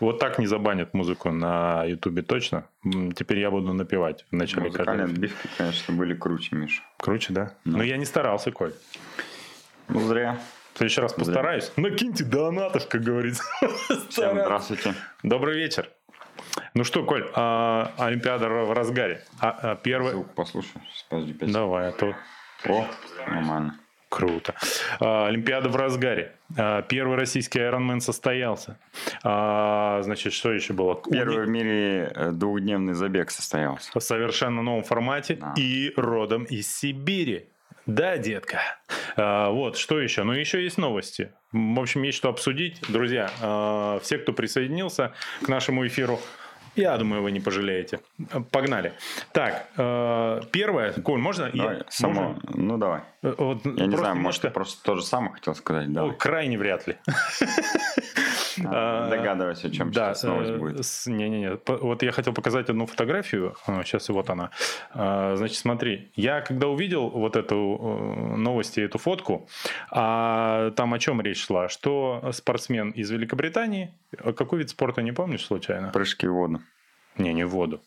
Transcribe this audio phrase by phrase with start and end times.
[0.00, 2.64] Вот так не забанят музыку на Ютубе точно.
[3.14, 5.12] Теперь я буду напевать в начале Музыкальные каждого.
[5.12, 6.82] отбивки, конечно, были круче, Миша.
[6.96, 7.52] Круче, да?
[7.66, 7.76] Ну.
[7.76, 8.72] Но я не старался, Коль.
[9.88, 10.38] Ну, зря.
[10.72, 11.70] В следующий раз постараюсь.
[11.76, 13.44] Накиньте донатов, как говорится.
[14.08, 14.94] Всем здравствуйте.
[15.22, 15.90] Добрый вечер.
[16.72, 19.22] Ну что, Коль, а, Олимпиада в разгаре.
[19.40, 20.12] А, а, первый...
[20.12, 20.80] Звук послушай.
[21.10, 21.34] Подожди.
[21.42, 22.14] Давай, а то
[22.64, 22.86] О,
[23.28, 23.78] нормально.
[24.16, 24.54] Круто.
[25.00, 26.32] А, Олимпиада в разгаре.
[26.58, 28.78] А, Первый российский Ironman состоялся.
[29.24, 31.00] А, Значит, что еще было?
[31.10, 33.90] Первый в мире э, двухдневный забег состоялся.
[33.98, 35.54] в совершенно новом формате Да.
[35.56, 37.48] и родом из Сибири.
[37.86, 38.60] Да, детка.
[39.16, 40.22] А, вот, что еще?
[40.24, 41.32] Ну, еще есть новости.
[41.52, 42.80] В общем, есть что обсудить.
[42.88, 46.20] Друзья, а, все, кто присоединился к нашему эфиру,
[46.76, 48.00] я думаю, вы не пожалеете.
[48.50, 48.92] Погнали.
[49.32, 49.66] Так,
[50.52, 50.92] первое.
[51.02, 51.50] Коль, можно?
[51.52, 52.40] Я- Давай, само, можно?
[52.54, 53.00] ну давай.
[53.22, 55.88] Э, вот Я не знаю, может, немножко- ты просто то же самое хотел сказать.
[55.88, 56.16] О, Давай.
[56.16, 56.96] крайне вряд ли.
[58.66, 60.84] А, А, Догадывайся, о чем Да, сейчас новость э, будет.
[60.84, 61.58] с- Не-не-не.
[61.66, 63.56] Вот я хотел показать одну фотографию.
[63.66, 64.50] Сейчас и вот она.
[64.92, 66.10] А, Значит, смотри.
[66.16, 69.48] Я когда увидел вот эту э, новость и эту фотку,
[69.90, 71.70] а там о чем речь шла?
[71.70, 75.88] Что спортсмен из Великобритании, э, какой вид спорта, не помнишь случайно?
[75.88, 76.60] Прыжки в воду.
[77.16, 77.80] Не, не в воду.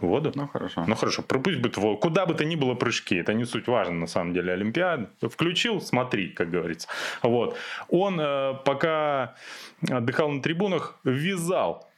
[0.00, 0.32] Воду?
[0.34, 0.84] Ну, хорошо.
[0.86, 3.94] Ну хорошо, пусть будет в- куда бы то ни было прыжки, это не суть важно
[3.94, 4.52] на самом деле.
[4.52, 6.88] Олимпиада включил, смотри, как говорится.
[7.22, 7.56] Вот
[7.88, 9.34] он э, пока
[9.90, 11.88] отдыхал на трибунах, вязал.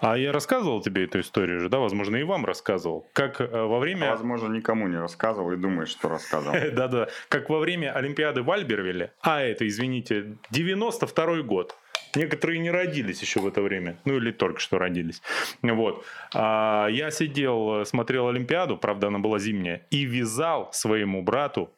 [0.00, 3.80] А я рассказывал тебе эту историю же, да, возможно, и вам рассказывал, как э, во
[3.80, 6.54] время Возможно, никому не рассказывал и думаешь, что рассказывал.
[6.72, 11.76] да-да, как во время Олимпиады в Альбервилле, а это, извините, 92 год.
[12.14, 15.22] Некоторые не родились еще в это время, ну или только что родились.
[15.62, 16.04] Вот.
[16.34, 21.70] А я сидел, э, смотрел Олимпиаду, правда, она была зимняя, и вязал своему брату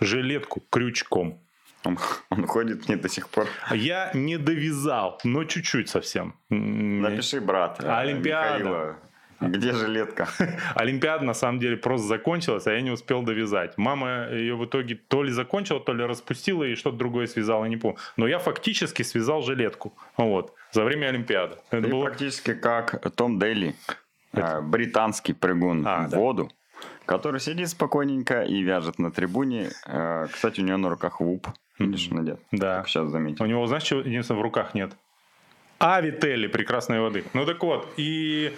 [0.00, 1.40] жилетку крючком.
[1.84, 1.98] Он,
[2.30, 3.46] он ходит мне до сих пор.
[3.72, 6.34] Я не довязал, но чуть-чуть совсем.
[6.48, 7.82] Напиши, брат.
[7.82, 8.58] э, Олимпиада.
[8.64, 8.98] Михаила,
[9.40, 10.28] Где жилетка?
[10.74, 13.76] Олимпиада на самом деле просто закончилась, а я не успел довязать.
[13.76, 17.76] Мама ее в итоге то ли закончила, то ли распустила и что-то другое связала, не
[17.76, 17.98] помню.
[18.16, 19.96] Но я фактически связал жилетку.
[20.16, 20.54] Вот.
[20.72, 21.56] За время Олимпиады.
[21.70, 22.04] Это Ты было...
[22.04, 23.74] практически как Том Дейли,
[24.32, 26.18] э, британский прыгун А, в да.
[26.18, 26.50] воду,
[27.06, 29.70] который сидит спокойненько и вяжет на трибуне.
[29.86, 31.48] Э, Кстати, у него на руках луп.
[31.78, 32.40] Видишь, надет.
[32.52, 32.78] Да.
[32.78, 33.44] Как сейчас заметил.
[33.44, 34.92] У него, знаешь, чего единственное в руках нет?
[35.78, 37.24] А Вителли прекрасной воды.
[37.32, 38.56] Ну так вот, и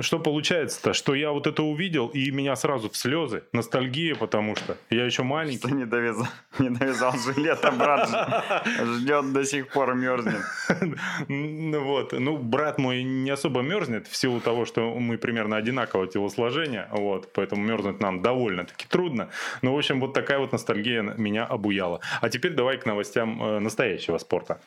[0.00, 4.76] что получается-то, что я вот это увидел, и меня сразу в слезы, ностальгия, потому что
[4.90, 5.58] я еще маленький.
[5.58, 6.28] Что не довязал,
[6.58, 8.44] не довязал жилет, а брат
[8.82, 10.42] ждет до сих пор мерзнет.
[11.28, 16.06] Ну вот, ну брат мой не особо мерзнет в силу того, что мы примерно одинакового
[16.06, 19.28] телосложения, вот, поэтому мерзнуть нам довольно-таки трудно.
[19.62, 22.00] Ну, в общем, вот такая вот ностальгия меня обуяла.
[22.20, 24.60] А теперь давай к новостям э, настоящего спорта.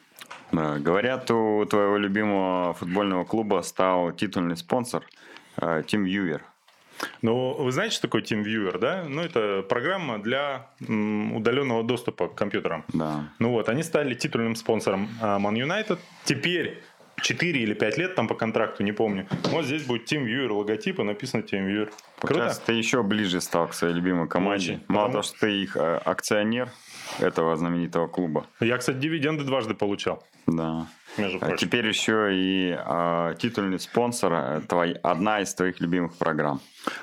[0.52, 5.04] Да, Говорят, у твоего любимого футбольного клуба стал титульный спонсор
[5.58, 6.42] э, Тим Вьюер.
[7.22, 9.06] Ну, вы знаете, что такое TeamViewer, да?
[9.08, 12.84] Ну, это программа для удаленного доступа к компьютерам.
[12.94, 13.30] Да.
[13.40, 15.98] Ну вот, они стали титульным спонсором а, Man United.
[16.26, 16.84] Теперь
[17.22, 19.28] 4 или 5 лет там по контракту, не помню.
[19.46, 21.86] Вот здесь будет TeamViewer логотип и написано TeamViewer.
[22.20, 22.34] Круто?
[22.34, 24.74] Получается, ты еще ближе стал к своей любимой команде.
[24.74, 24.84] Очень.
[24.88, 26.70] Мало Потому- того, что ты их э, акционер
[27.20, 28.46] этого знаменитого клуба.
[28.60, 30.88] Я, кстати, дивиденды дважды получал, Да.
[31.18, 31.58] Между А прочим.
[31.58, 36.60] теперь еще и э, титульный спонсор, э, твой, одна из твоих любимых программ.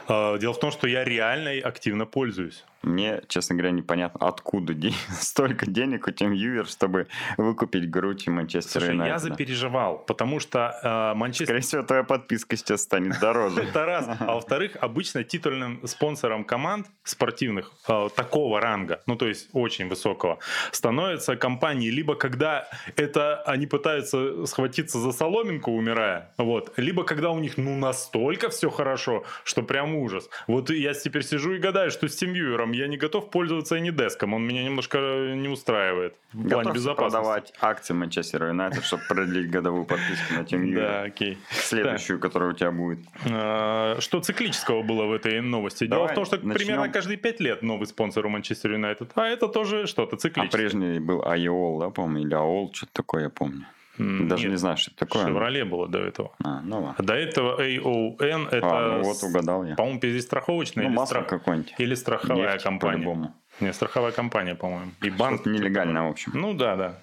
[0.08, 2.64] А, Дело в том, что я реально и активно пользуюсь.
[2.82, 8.80] Мне, честно говоря, непонятно, откуда де- столько денег у Вьюер, чтобы выкупить грудь и Манчестер
[8.82, 9.20] Слушай, я Юнайтед.
[9.22, 11.46] запереживал, потому что Манчестер...
[11.46, 13.62] Скорее всего, твоя подписка сейчас станет дороже.
[13.68, 14.08] Это раз.
[14.20, 20.38] А во-вторых, обычно титульным спонсором команд спортивных э, такого ранга, ну то есть очень высокого,
[20.70, 27.38] становятся компании либо когда это они пытаются схватиться за соломинку, умирая, вот, либо когда у
[27.38, 30.28] них ну настолько все хорошо, что прям ужас.
[30.46, 33.90] Вот я теперь сижу и гадаю, что с TeamViewer я не готов пользоваться и не
[33.90, 34.98] деском, он меня немножко
[35.34, 37.16] не устраивает в плане безопасности.
[37.16, 41.38] продавать акции Манчестер Юнайтед, чтобы продлить годовую подписку на Тим Да, окей.
[41.50, 42.98] Следующую, которая у тебя будет.
[43.30, 45.86] А, Что циклического было в этой новости?
[45.86, 49.10] Дело в том, что примерно каждые пять лет новый спонсор у Манчестер Юнайтед.
[49.14, 50.50] А это тоже что-то А циклическое.
[50.50, 53.66] прежний был Айол, да, по-моему, или Аол, что-то такое, я помню.
[53.98, 55.26] Даже нет, не знаю, что это такое.
[55.26, 56.32] Шевроле было до этого.
[56.44, 57.04] А, ну ладно.
[57.04, 59.74] До этого AON это, А, ну вот угадал я.
[59.74, 62.92] по-моему, перезастраховочная Ну, или, масло страх- или страховая Нефть, компания.
[62.96, 63.34] по-любому.
[63.60, 64.92] Не, страховая компания, по-моему.
[65.02, 65.40] И банк.
[65.40, 66.32] Что-то нелегальное, в общем.
[66.34, 66.98] Ну да, да.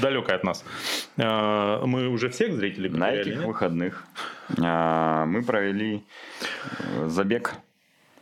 [0.00, 0.64] Далекая от нас.
[1.18, 3.44] А, Мы уже всех зрителей На этих нет?
[3.44, 4.04] выходных
[4.58, 6.02] а, мы провели
[6.80, 7.54] э, забег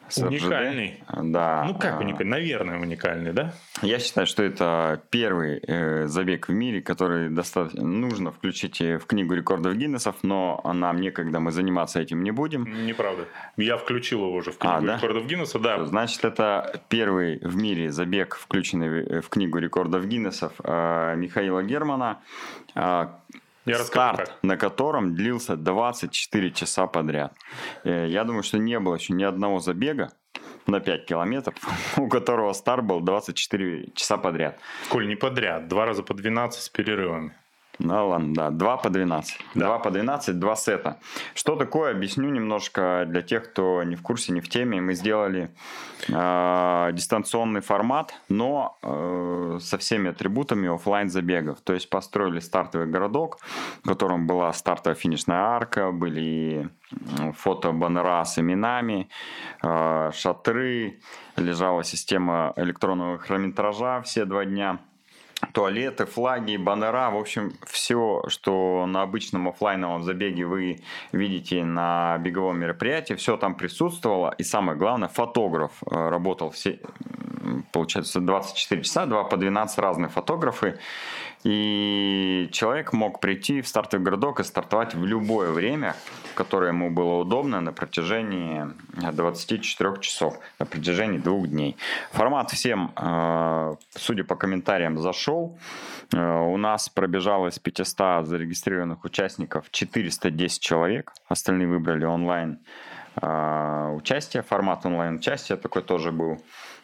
[0.08, 0.30] с РЖД.
[0.44, 1.02] Уникальный.
[1.22, 1.64] Да.
[1.66, 2.30] Ну как А, уникальный?
[2.30, 3.52] Наверное, уникальный, да?
[3.82, 9.06] Я считаю, что это первый э, забег в мире, который достаточно нужно включить э, в
[9.06, 12.86] книгу рекордов Гиннесов, но нам некогда, мы заниматься этим не будем.
[12.86, 13.24] Неправда.
[13.56, 14.96] Я включил его уже в книгу А, да?
[14.96, 15.84] рекордов Гиннесса, да.
[15.84, 22.20] Значит, это первый в мире забег, включенный в- в книгу рекордов Гиннесов э, Михаила Германа,
[22.74, 23.06] э,
[23.66, 24.42] Я расскажу, старт как.
[24.42, 27.34] на котором длился 24 часа подряд.
[27.84, 30.12] Э, Я думаю, что не было еще ни одного забега
[30.66, 31.54] на 5 километров,
[31.96, 34.58] у которого старт был 24 часа подряд.
[34.88, 35.68] Коль, не подряд.
[35.68, 37.36] Два раза по 12 с перерывами.
[37.78, 39.38] Ну ладно, да, 2 по 12.
[39.54, 39.66] Да.
[39.66, 40.98] 2 по 12, 2 сета.
[41.34, 44.80] Что такое, объясню немножко для тех, кто не в курсе, не в теме.
[44.80, 45.50] Мы сделали
[46.08, 51.60] э, дистанционный формат, но э, со всеми атрибутами оффлайн забегов.
[51.60, 53.38] То есть построили стартовый городок,
[53.82, 56.70] в котором была стартовая финишная арка, были
[57.18, 59.08] м, фото-баннера с именами,
[59.62, 61.00] э, шатры,
[61.36, 64.78] лежала система электронного хронометража все два дня
[65.52, 70.80] туалеты, флаги, баннера, в общем, все, что на обычном оффлайновом забеге вы
[71.12, 74.34] видите на беговом мероприятии, все там присутствовало.
[74.38, 76.80] И самое главное, фотограф э, работал все,
[77.72, 80.78] получается, 24 часа, 2 по 12 разные фотографы.
[81.44, 85.94] И человек мог прийти в стартовый городок и стартовать в любое время,
[86.34, 88.66] которое ему было удобно на протяжении
[89.12, 91.76] 24 часов, на протяжении двух дней.
[92.12, 95.58] Формат всем, э, судя по комментариям, зашел.
[96.12, 101.12] Э, У нас пробежало из 500 зарегистрированных участников 410 человек.
[101.28, 102.58] Остальные выбрали онлайн
[103.20, 106.38] э, участие, формат онлайн участия такой тоже был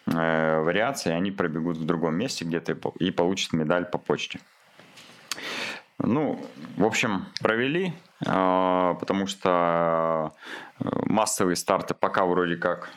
[0.06, 4.40] э, вариации, они пробегут в другом месте где-то и по- и получат медаль по почте.
[5.98, 6.44] Ну,
[6.76, 7.92] в общем, провели,
[8.26, 10.32] э, потому что
[10.80, 12.90] э, массовые старты пока вроде как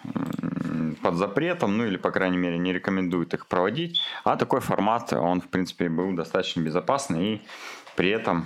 [1.02, 4.02] под запретом, ну или, по крайней мере, не рекомендуют их проводить.
[4.24, 7.42] А такой формат, он, в принципе, был достаточно безопасный, и
[7.96, 8.46] при этом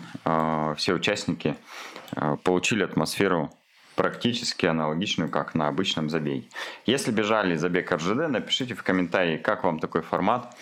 [0.76, 1.56] все участники
[2.44, 3.50] получили атмосферу
[4.00, 6.48] практически аналогичную, как на обычном забеге.
[6.86, 10.56] Если бежали забег РЖД, напишите в комментарии, как вам такой формат,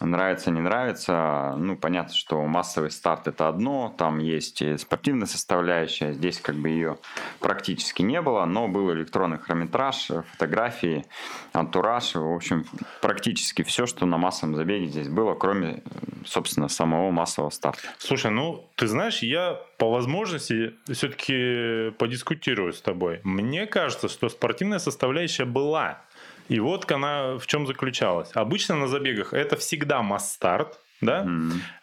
[0.00, 1.54] нравится, не нравится.
[1.56, 6.98] Ну, понятно, что массовый старт это одно, там есть спортивная составляющая, здесь как бы ее
[7.40, 11.06] практически не было, но был электронный хронометраж, фотографии,
[11.52, 12.64] антураж, в общем,
[13.00, 15.82] практически все, что на массовом забеге здесь было, кроме,
[16.24, 17.80] собственно, самого массового старта.
[17.98, 23.20] Слушай, ну, ты знаешь, я по возможности все-таки подискутирую с тобой.
[23.24, 26.00] Мне кажется, что спортивная составляющая была.
[26.48, 28.30] И вот она в чем заключалась.
[28.34, 31.26] Обычно на забегах это всегда масс-старт, да?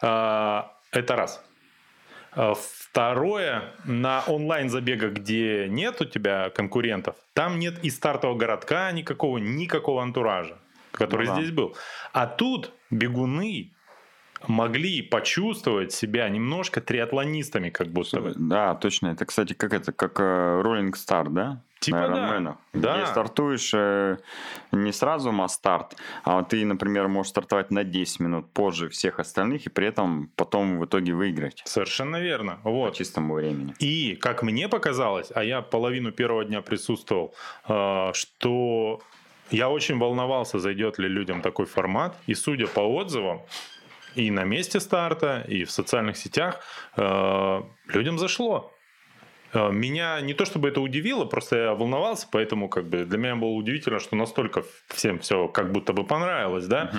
[0.01, 1.43] А, Это раз.
[2.33, 9.37] А, Второе, на онлайн-забегах, где нет у тебя конкурентов, там нет и стартового городка никакого,
[9.37, 10.57] никакого антуража,
[10.91, 11.41] который Ну да.
[11.41, 11.75] здесь был.
[12.11, 13.71] А тут бегуны
[14.47, 18.33] могли почувствовать себя немножко триатлонистами, как будто бы.
[18.35, 19.07] Да, точно.
[19.07, 21.61] Это, кстати, как это, как э, Rolling Star, да?
[21.79, 22.15] Типа На да.
[22.37, 22.55] Ironman'ах.
[22.73, 22.97] Да.
[22.97, 24.17] Где стартуешь э,
[24.71, 29.69] не сразу масс-старт, а ты, например, можешь стартовать на 10 минут позже всех остальных и
[29.69, 32.59] при этом потом в итоге выиграть Совершенно верно.
[32.63, 32.95] по Вот.
[32.95, 33.73] чистому времени.
[33.79, 37.33] И, как мне показалось, а я половину первого дня присутствовал,
[37.67, 39.01] э, что
[39.49, 42.15] я очень волновался, зайдет ли людям такой формат.
[42.27, 43.41] И судя по отзывам,
[44.15, 46.59] и на месте старта, и в социальных сетях,
[46.97, 48.71] э, людям зашло.
[49.53, 53.35] Э, Меня не то чтобы это удивило, просто я волновался, поэтому как бы для меня
[53.35, 56.91] было удивительно, что настолько всем все как будто бы понравилось, да,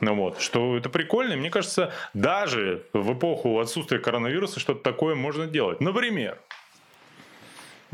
[0.00, 1.34] ну вот, что это прикольно.
[1.34, 5.80] И мне кажется, даже в эпоху отсутствия коронавируса что-то такое можно делать.
[5.80, 6.38] Например,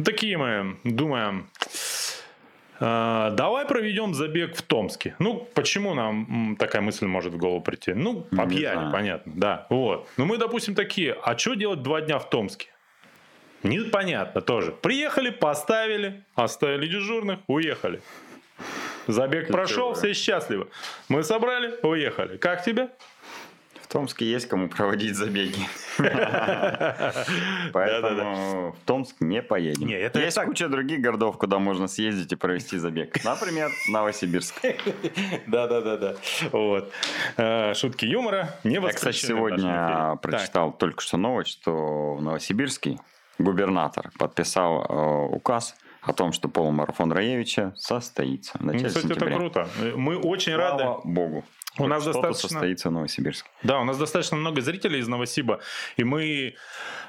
[0.02, 1.66] такие мы думаем, «А,
[2.80, 5.14] давай проведем забег в Томске.
[5.18, 7.94] Ну, почему нам такая мысль может в голову прийти?
[7.94, 9.66] Ну, по пьяни, понятно, да.
[9.70, 10.08] Вот.
[10.16, 12.68] Ну, мы, допустим, такие, а что делать два дня в Томске?
[13.62, 14.72] Непонятно тоже.
[14.72, 18.02] Приехали, поставили, оставили дежурных, уехали.
[19.06, 20.68] Забег Ты прошел, чё, все счастливы.
[21.08, 22.36] Мы собрали, уехали.
[22.36, 22.88] Как тебе?
[23.94, 25.68] Томске есть кому проводить забеги.
[27.72, 29.88] Поэтому в Томск не поедем.
[29.88, 33.22] Это есть куча других городов, куда можно съездить и провести забег.
[33.24, 34.60] Например, Новосибирск.
[35.46, 36.14] Да, да, да, да.
[36.50, 36.92] Вот.
[37.36, 42.98] Э, Шутки юмора не Я, кстати, сегодня прочитал только что новость, что в Новосибирске
[43.38, 48.62] губернатор подписал э, указ о том, что полумарафон Раевича состоится в.
[48.62, 49.36] Ну, начале кстати, это сентября.
[49.36, 49.68] круто.
[49.94, 51.00] Мы очень Слава рады.
[51.04, 51.44] богу.
[51.78, 52.48] У нас достаточно...
[52.48, 53.48] состоится в Новосибирске.
[53.62, 55.60] Да, у нас достаточно много зрителей из Новосиба,
[55.96, 56.54] и мы...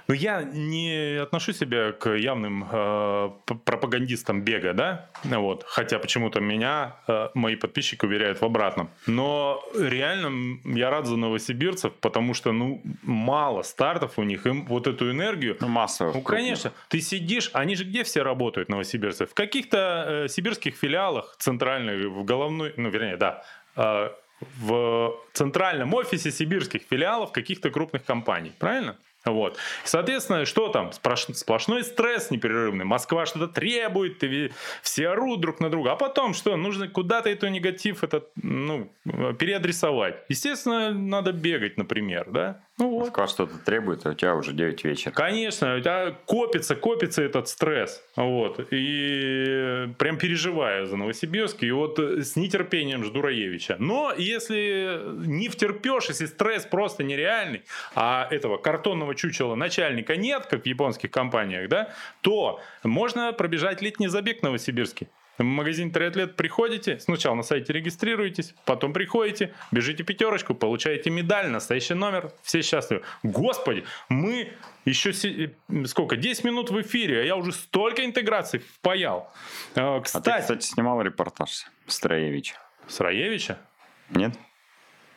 [0.07, 3.29] Ну, я не отношу себя к явным э,
[3.65, 8.91] пропагандистам бега, да, вот, хотя почему-то меня э, мои подписчики уверяют в обратном.
[9.07, 14.85] Но реально я рад за новосибирцев, потому что, ну, мало стартов у них, им вот
[14.85, 16.11] эту энергию Ну, массово.
[16.13, 16.71] ну, конечно.
[16.87, 19.25] Ты сидишь, они же где все работают, новосибирцы?
[19.25, 23.43] В каких-то э, сибирских филиалах центральных, в головной, ну, вернее, да,
[23.75, 24.09] э,
[24.59, 28.97] в центральном офисе сибирских филиалов каких-то крупных компаний, правильно?
[29.25, 29.57] Вот.
[29.83, 30.91] Соответственно, что там?
[30.91, 32.85] Сплош- Сплошной стресс непрерывный.
[32.85, 34.51] Москва что-то требует, ты
[34.83, 35.93] все орут друг на друга.
[35.93, 36.55] А потом что?
[36.55, 40.17] Нужно куда-то этот негатив этот, ну, переадресовать.
[40.29, 42.61] Естественно, надо бегать, например, да?
[42.77, 43.05] Ну вот.
[43.05, 45.13] Москва что-то требует, а у тебя уже 9 вечера.
[45.13, 48.03] Конечно, у тебя копится, копится этот стресс.
[48.17, 48.59] Вот.
[48.69, 51.63] И прям переживаю за Новосибирск.
[51.63, 53.77] И вот с нетерпением жду Раевича.
[53.79, 57.63] Но если не втерпешь, если стресс просто нереальный,
[57.95, 64.09] а этого картонного чучела начальника нет, как в японских компаниях, да, то можно пробежать летний
[64.09, 65.07] забег в Новосибирске.
[65.37, 71.93] В магазин триатлет приходите, сначала на сайте регистрируетесь, потом приходите, бежите пятерочку, получаете медаль, настоящий
[71.93, 73.03] номер, все счастливы.
[73.23, 74.53] Господи, мы
[74.85, 79.29] еще се- э, сколько, 10 минут в эфире, а я уже столько интеграций впаял.
[79.75, 82.55] Э, А ты, Кстати, кстати, снимал репортаж с Троевича?
[82.87, 83.57] с Раевича?
[84.11, 84.33] Нет?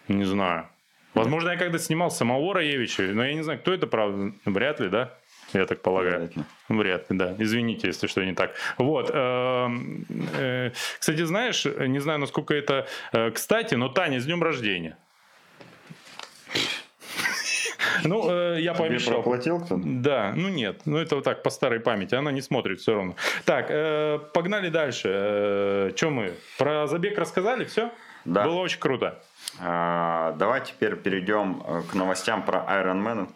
[0.09, 0.69] Не знаю.
[1.15, 4.89] Возможно, я когда снимал самого Раевича, но я не знаю, кто это, правда, вряд ли,
[4.89, 5.15] да?
[5.53, 6.21] Я так полагаю.
[6.21, 6.45] Вряд ли.
[6.69, 7.35] Вряд ли, да.
[7.39, 8.53] Извините, если что не так.
[8.77, 9.11] Вот.
[9.13, 10.05] эм,
[10.37, 14.97] э, Кстати, знаешь, не знаю, насколько это э, кстати, но Таня, с днем рождения.
[18.05, 19.15] Ну, э, я пообещал.
[19.15, 19.83] проплатил кто-то?
[19.85, 23.17] Да, ну нет, ну это вот так по старой памяти, она не смотрит все равно.
[23.45, 25.93] Так, э, погнали дальше.
[25.97, 26.35] Чем мы?
[26.59, 27.91] Про забег рассказали, все?
[28.25, 28.45] Да.
[28.45, 29.21] Было очень круто.
[29.61, 33.29] А, давай теперь перейдем э, к новостям про Ironman,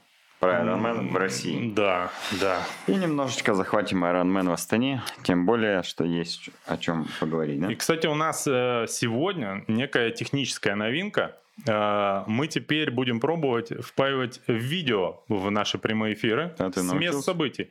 [0.43, 1.71] про Ironman в России.
[1.73, 2.59] Да, да.
[2.89, 7.71] И немножечко захватим Ironman в Астане, тем более, что есть о чем поговорить, да?
[7.71, 11.37] И, кстати, у нас э, сегодня некая техническая новинка.
[11.67, 17.71] Э, Мы теперь будем пробовать впаивать видео в наши прямые эфиры А с мест событий.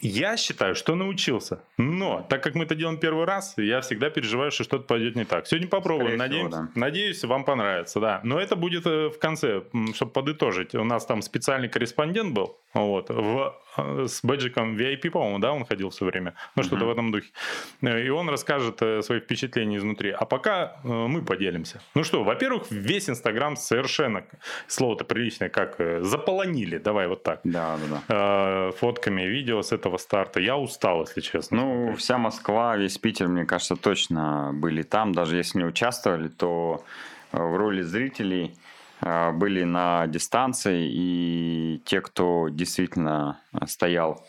[0.00, 1.60] Я считаю, что научился.
[1.76, 5.24] Но так как мы это делаем первый раз, я всегда переживаю, что что-то пойдет не
[5.24, 5.46] так.
[5.46, 6.18] Сегодня попробуем.
[6.18, 6.80] Скорее всего, Надеюсь, да.
[6.80, 8.00] надеюсь, вам понравится.
[8.00, 8.20] Да.
[8.22, 9.62] Но это будет э, в конце,
[9.94, 10.74] чтобы подытожить.
[10.74, 13.54] У нас там специальный корреспондент был вот, в,
[14.06, 16.34] с бэджиком VIP, по-моему, да, он ходил все время.
[16.56, 16.86] Ну, что-то Мгм.
[16.88, 17.28] в этом духе.
[17.82, 20.10] Э, И он расскажет э, свои впечатления изнутри.
[20.10, 21.80] А пока э, мы поделимся.
[21.94, 24.24] Ну что, во-первых, весь Инстаграм совершенно,
[24.66, 28.68] слово-то приличное, как э, заполонили, давай вот так, Да, да, да.
[28.68, 30.40] э, фотками, видео с этого старта.
[30.40, 31.56] Я устал, если честно.
[31.58, 35.12] Ну, вся Москва, весь Питер, мне кажется, точно были там.
[35.12, 36.84] Даже если не участвовали, то
[37.32, 38.69] э, в роли зрителей э,
[39.00, 40.88] были на дистанции.
[40.90, 44.24] И те, кто действительно э, стоял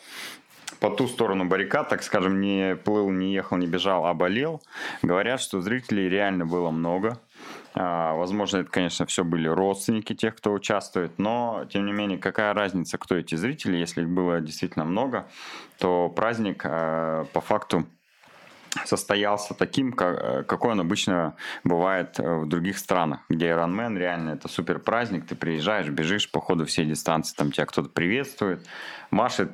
[0.80, 4.62] по ту сторону баррикад, так скажем, не плыл, не ехал, не бежал, а болел,
[5.02, 7.20] говорят, что зрителей реально было много.
[7.74, 12.52] А, Возможно, это, конечно, все были родственники тех, кто участвует, но, тем не менее, какая
[12.52, 15.28] разница, кто эти зрители, если их было действительно много,
[15.78, 17.86] то праздник по факту
[18.84, 24.30] состоялся таким, ка- э, какой он обычно бывает э, в других странах, где Ironman реально
[24.30, 28.66] это супер праздник, ты приезжаешь, бежишь по ходу всей дистанции, там тебя кто-то приветствует,
[29.10, 29.50] машет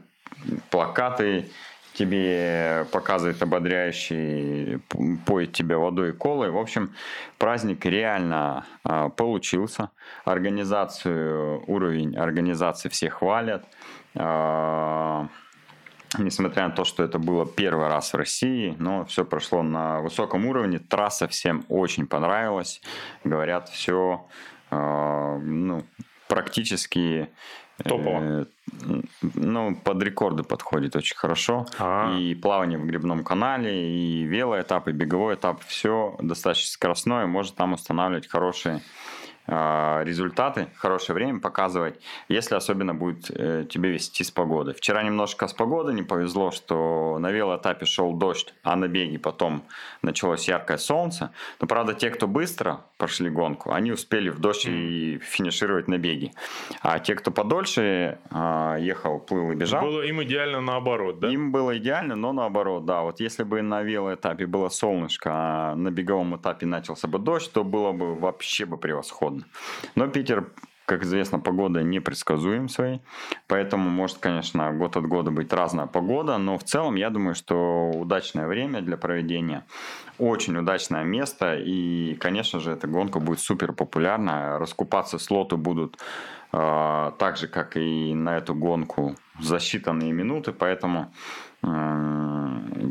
[0.71, 1.51] плакаты,
[1.95, 4.79] тебе показывает ободряющий,
[5.27, 6.51] поет тебя водой и колой.
[6.51, 6.95] В общем,
[7.39, 9.91] праздник реально а, получился.
[10.25, 13.65] Организацию, уровень организации все хвалят.
[14.15, 15.27] А,
[16.17, 20.47] Несмотря на то, что это было первый раз в России, но все прошло на высоком
[20.47, 20.79] уровне.
[20.79, 22.81] Трасса всем очень понравилась.
[23.25, 24.27] Говорят, все
[24.71, 25.85] ну,
[26.29, 27.29] практически
[27.83, 28.21] Топово.
[28.21, 28.45] э,
[29.35, 31.67] ну, под рекорды подходит очень хорошо.
[31.79, 32.17] А.
[32.19, 35.63] И плавание в грибном канале, и велоэтап, и беговой этап.
[35.65, 38.83] Все достаточно скоростное, может там устанавливать хорошие
[39.49, 44.75] результаты, хорошее время показывать, если особенно будет э, тебе вести с погодой.
[44.75, 49.63] Вчера немножко с погодой не повезло, что на велоэтапе шел дождь, а на беге потом
[50.03, 51.33] началось яркое солнце.
[51.61, 56.33] Но, правда, те, кто быстро прошли гонку, они успели в дождь и финишировать на беге.
[56.83, 61.29] А те, кто подольше а, ехал, плыл и бежал, Было им идеально наоборот, да?
[61.31, 63.03] им было идеально, но наоборот, да.
[63.03, 67.65] Вот если бы на велоэтапе было солнышко, а на беговом этапе начался бы дождь, то
[67.65, 69.38] было бы вообще бы превосходно.
[69.95, 70.51] Но Питер
[70.89, 73.03] как известно, погода непредсказуем своей,
[73.47, 77.91] поэтому может, конечно, год от года быть разная погода, но в целом я думаю, что
[77.91, 79.67] удачное время для проведения,
[80.19, 85.99] очень удачное место, и, конечно же, эта гонка будет супер популярна, раскупаться слоты будут
[86.53, 91.13] э, так же, как и на эту гонку за считанные минуты, поэтому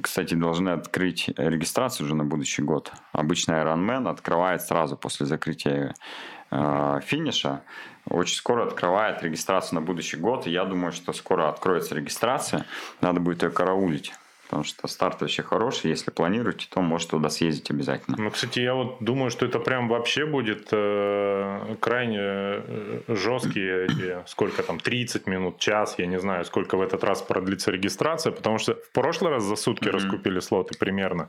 [0.03, 2.91] кстати, должны открыть регистрацию уже на будущий год.
[3.13, 5.93] Обычно Ironman открывает сразу после закрытия
[6.49, 7.61] финиша.
[8.09, 10.47] Очень скоро открывает регистрацию на будущий год.
[10.47, 12.65] И я думаю, что скоро откроется регистрация.
[13.01, 14.13] Надо будет ее караулить
[14.47, 15.91] потому что старт вообще хороший.
[15.91, 18.17] Если планируете, то можете туда съездить обязательно.
[18.17, 24.17] Ну, кстати, я вот думаю, что это прям вообще будет э, крайне э, жесткие, эти,
[24.25, 28.57] сколько там, 30 минут, час, я не знаю, сколько в этот раз продлится регистрация, потому
[28.57, 29.91] что в прошлый раз за сутки mm-hmm.
[29.91, 31.27] раскупили слоты примерно.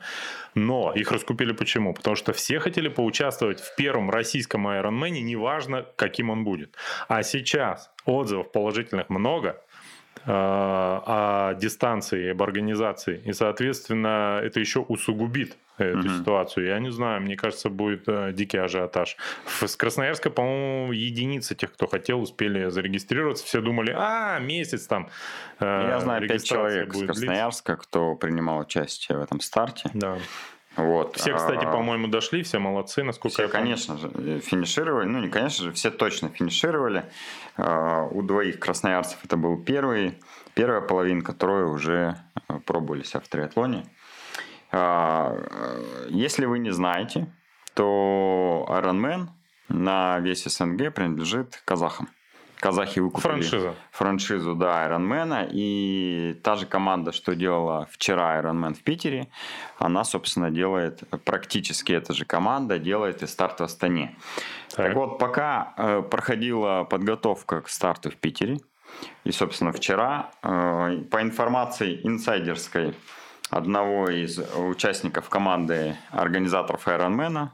[0.54, 1.94] Но их раскупили почему?
[1.94, 6.76] Потому что все хотели поучаствовать в первом российском Ironman, неважно, каким он будет.
[7.08, 9.60] А сейчас отзывов положительных много,
[10.26, 13.22] о дистанции, об организации.
[13.24, 16.08] И, соответственно, это еще усугубит эту угу.
[16.08, 16.66] ситуацию.
[16.66, 19.16] Я не знаю, мне кажется, будет э, дикий ажиотаж.
[19.46, 23.44] С Красноярска, по-моему, единицы тех, кто хотел, успели зарегистрироваться.
[23.44, 25.08] Все думали, а, месяц там.
[25.60, 27.88] Э, Я знаю пять человек с Красноярска, длиться.
[27.88, 29.90] кто принимал участие в этом старте.
[29.94, 30.18] Да.
[30.78, 31.16] Вот.
[31.16, 33.64] Все, кстати, а, по-моему, дошли, все молодцы, насколько все, я помню.
[33.64, 35.06] конечно же, э, финишировали.
[35.06, 37.04] Ну, не конечно же, все точно финишировали.
[37.56, 40.20] А, у двоих красноярцев это был первый,
[40.54, 42.16] первая половинка, трое уже
[42.48, 43.86] э, пробовали себя в триатлоне.
[44.70, 47.26] А, э, если вы не знаете,
[47.74, 49.30] то Ironman
[49.68, 52.08] на весь СНГ принадлежит казахам
[52.60, 53.74] казахи выкупили Франшиза.
[53.90, 55.48] франшизу да, Ironman.
[55.52, 59.28] И та же команда, что делала вчера Ironman в Питере,
[59.78, 64.16] она, собственно, делает практически эта же команда, делает и старт в Астане.
[64.70, 68.58] Так, так вот, пока э, проходила подготовка к старту в Питере,
[69.24, 72.94] и, собственно, вчера, э, по информации инсайдерской
[73.50, 77.48] одного из участников команды организаторов Ironman,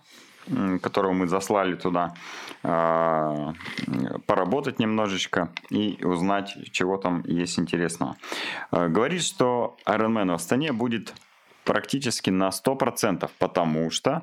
[0.83, 2.15] которого мы заслали туда,
[2.63, 3.53] а,
[4.27, 8.17] поработать немножечко и узнать, чего там есть интересного.
[8.71, 11.15] А, говорит, что Ironman в Астане будет
[11.65, 14.23] практически на 100%, потому что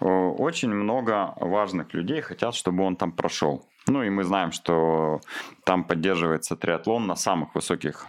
[0.00, 3.62] очень много важных людей хотят, чтобы он там прошел.
[3.86, 5.20] Ну и мы знаем, что
[5.64, 8.06] там поддерживается триатлон на самых высоких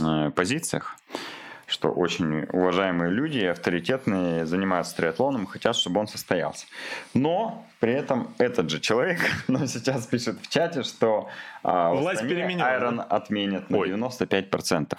[0.00, 0.96] э, позициях
[1.66, 6.66] что очень уважаемые люди, авторитетные, занимаются триатлоном, хотят, чтобы он состоялся.
[7.12, 11.28] Но при этом этот же человек нам сейчас пишет в чате, что
[11.68, 13.90] а, Власть Айрон отменят на Ой.
[13.90, 14.96] 95%.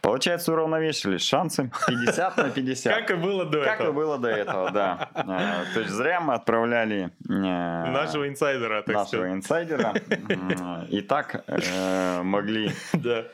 [0.00, 2.92] Получается, уравновешивались шансы 50 на 50.
[2.92, 3.76] Как и было до этого.
[3.76, 5.08] Как и было до этого, да.
[5.14, 7.10] А, то есть зря мы отправляли...
[7.28, 9.94] Э, нашего инсайдера, так Нашего инсайдера.
[10.88, 12.72] И так э, могли...
[12.94, 13.24] Да.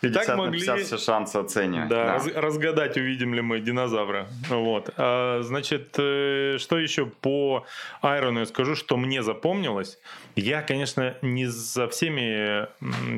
[0.00, 1.88] И так могли 50 все шансы оценивать.
[1.88, 2.40] Да, да.
[2.40, 4.28] разгадать, увидим ли мы динозавра.
[4.48, 4.90] Вот.
[4.96, 7.66] А, значит, э, что еще по
[8.00, 9.98] Айрону я скажу, что мне запомнилось.
[10.36, 12.68] Я, конечно, не за всеми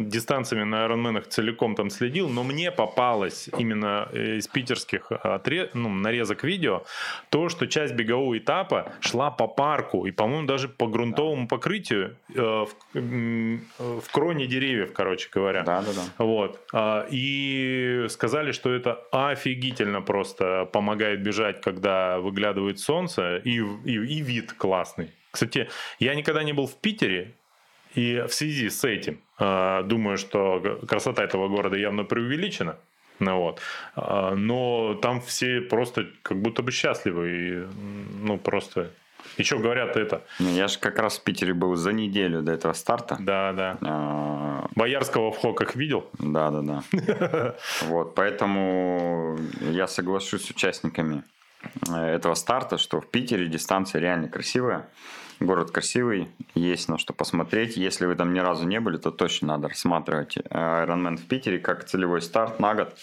[0.08, 5.70] дистанциями на Ironman целиком там следил, но мне попалось именно э, из питерских отрез...
[5.74, 6.84] ну, нарезок видео
[7.30, 12.40] то, что часть бегового этапа шла по парку и, по-моему, даже по грунтовому покрытию э,
[12.40, 12.68] в,
[13.78, 15.62] в кроне деревьев, короче говоря.
[15.62, 16.24] Да, да, да.
[16.24, 16.60] Вот.
[16.72, 24.20] А, и сказали, что это офигительно просто помогает бежать, когда выглядывает солнце, и, и, и
[24.20, 25.11] вид классный.
[25.32, 25.68] Кстати,
[25.98, 27.34] я никогда не был в Питере,
[27.94, 32.76] и в связи с этим э, думаю, что красота этого города явно преувеличена.
[33.18, 33.60] Ну, вот.
[33.96, 37.30] Э, но там все просто как будто бы счастливы.
[37.30, 37.66] И,
[38.20, 38.90] ну, просто
[39.38, 40.22] еще говорят это.
[40.38, 43.16] Ну, я же как раз в Питере был за неделю до этого старта.
[43.20, 43.78] Да, да.
[43.82, 44.68] А...
[44.74, 46.08] Боярского в Хоках видел?
[46.18, 47.54] Да, да, да.
[47.82, 51.24] Вот, поэтому я соглашусь с участниками
[51.88, 54.88] э, этого старта, что в Питере дистанция реально красивая.
[55.40, 57.76] Город красивый, есть на что посмотреть.
[57.76, 61.58] Если вы там ни разу не были, то точно надо рассматривать э, Ironman в Питере
[61.58, 62.96] как целевой старт на год.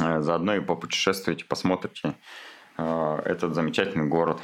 [0.00, 2.14] Э, заодно и попутешествуйте, посмотрите
[2.76, 4.38] э, этот замечательный город.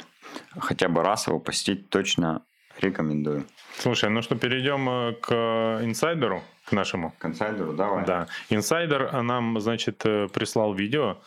[0.57, 2.41] Хотя бы раз его посетить точно
[2.79, 3.45] рекомендую.
[3.77, 7.13] Слушай, ну что, перейдем к инсайдеру, к нашему.
[7.19, 8.05] К инсайдеру, давай.
[8.05, 8.27] Да.
[8.49, 11.17] Инсайдер нам, значит, прислал видео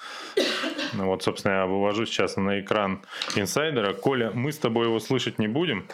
[0.92, 3.03] ну вот, собственно, я вывожу сейчас на экран
[3.37, 3.92] инсайдера.
[3.92, 5.87] Коля, мы с тобой его слышать не будем.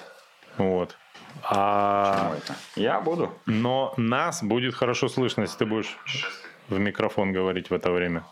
[0.59, 0.97] Вот.
[1.43, 2.35] А...
[2.37, 2.55] это?
[2.77, 3.33] Я буду.
[3.47, 5.97] Но нас будет хорошо слышно, если ты будешь
[6.69, 8.25] в микрофон говорить в это время.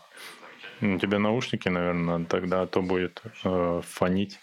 [0.81, 4.39] У тебя наушники, наверное, надо тогда, а то будет э, фонить.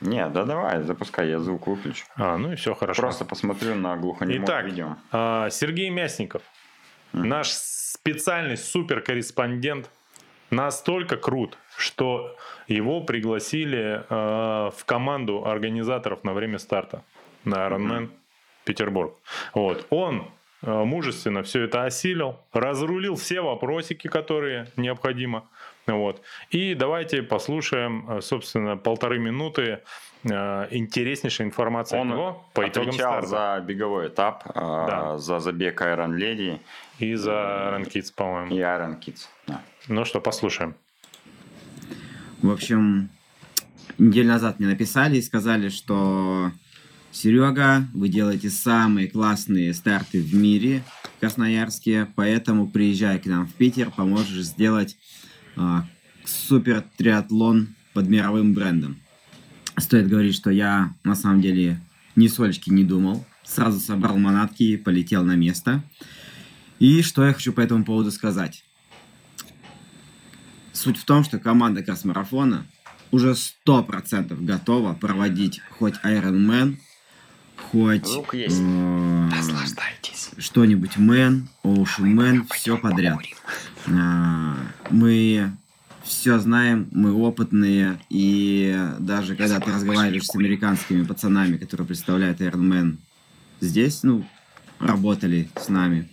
[0.00, 2.04] Не, да давай, запускай, я звук выключу.
[2.16, 3.00] А, ну и все хорошо.
[3.00, 4.96] Просто посмотрю на глухонемое Итак, видео.
[5.10, 6.42] а, Сергей Мясников,
[7.12, 9.88] наш специальный суперкорреспондент,
[10.50, 12.36] настолько крут, что
[12.68, 17.02] его пригласили а, в команду организаторов на время старта
[17.44, 18.10] на Ironman
[18.64, 19.14] Петербург.
[19.54, 19.86] Вот.
[19.90, 20.28] Он
[20.62, 25.44] а, мужественно все это осилил, разрулил все вопросики, которые необходимо.
[25.86, 26.20] Вот.
[26.50, 29.80] И давайте послушаем, а, собственно, полторы минуты
[30.28, 33.26] а, интереснейшей информации Он от него по итогам старта.
[33.26, 35.18] за беговой этап, а, Да.
[35.18, 36.58] за забег Iron Lady
[36.98, 38.52] И за Iron Kids, по-моему.
[38.52, 39.28] и Iron Kids.
[39.46, 39.62] Да.
[39.88, 40.74] Ну что, послушаем.
[42.42, 43.08] В общем,
[43.98, 46.50] неделю назад мне написали и сказали, что
[47.12, 50.82] Серега, вы делаете самые классные старты в мире
[51.20, 54.98] красноярские, поэтому приезжай к нам в Питер, поможешь сделать
[55.56, 55.86] а,
[56.24, 58.98] супер триатлон под мировым брендом.
[59.78, 61.80] Стоит говорить, что я на самом деле
[62.16, 63.24] ни сольчки не думал.
[63.44, 65.84] Сразу собрал манатки и полетел на место.
[66.80, 68.65] И что я хочу по этому поводу сказать.
[70.76, 72.66] Суть в том, что команда Красмарафона
[73.10, 73.34] уже
[73.66, 76.76] 100% готова проводить хоть Ironman,
[77.70, 78.58] хоть Звук есть.
[78.60, 80.30] э, Наслаждайтесь.
[80.36, 83.18] что-нибудь Man, Ocean Man, все подряд.
[83.86, 84.56] А,
[84.90, 85.50] Мы
[86.04, 92.98] все знаем, мы опытные, и даже когда ты разговариваешь с американскими пацанами, которые представляют Ironman
[93.60, 94.26] здесь, ну,
[94.78, 96.10] работали с нами,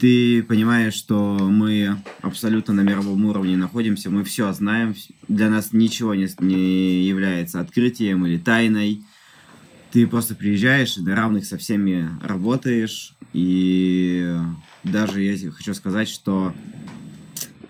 [0.00, 4.94] ты понимаешь, что мы абсолютно на мировом уровне находимся, мы все знаем,
[5.28, 9.02] для нас ничего не, не является открытием или тайной.
[9.92, 13.14] Ты просто приезжаешь и на равных со всеми работаешь.
[13.34, 14.34] И
[14.84, 16.54] даже я хочу сказать, что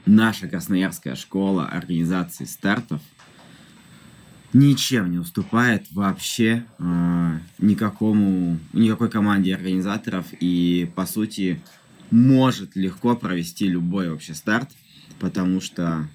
[0.06, 3.00] наша Красноярская школа организации стартов
[4.52, 11.60] ничем не уступает вообще э, никакому, никакой команде организаторов и, по сути,
[12.10, 14.68] может легко провести любой вообще старт,
[15.20, 16.06] потому что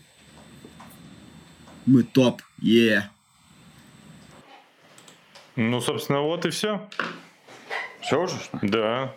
[1.86, 3.10] мы топ, е
[5.56, 6.88] Ну, собственно, вот и все.
[8.02, 8.60] Все уже, что?
[8.62, 9.16] Да.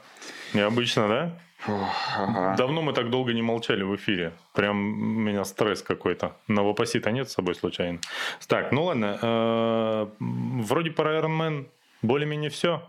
[0.54, 1.38] Необычно, да?
[1.58, 2.54] Фух, ага.
[2.56, 4.32] Давно мы так долго не молчали в эфире.
[4.54, 6.36] Прям у меня стресс какой-то.
[6.46, 7.98] Новопосита нет с собой случайно.
[8.46, 9.18] Так, ну ладно.
[9.20, 11.66] э, Вроде про Iron Man
[12.02, 12.88] более-менее все.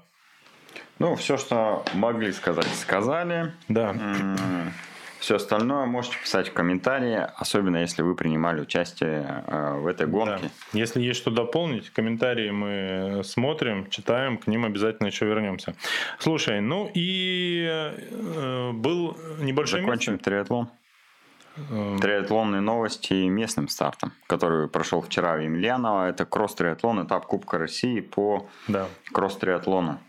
[0.99, 3.53] Ну, все, что могли сказать, сказали.
[3.67, 3.95] Да.
[5.19, 10.43] Все остальное можете писать в комментарии, особенно если вы принимали участие э, в этой гонке.
[10.43, 10.49] Да.
[10.79, 15.75] Если есть что дополнить, комментарии мы смотрим, читаем, к ним обязательно еще вернемся.
[16.19, 20.69] Слушай, ну и э, был небольшой Закончим триатлон.
[21.69, 26.07] Э, Триатлонные новости местным стартом, который прошел вчера в Емельяново.
[26.07, 28.87] Это кросс-триатлон, этап Кубка России по Да.
[29.11, 29.99] кросс-триатлону.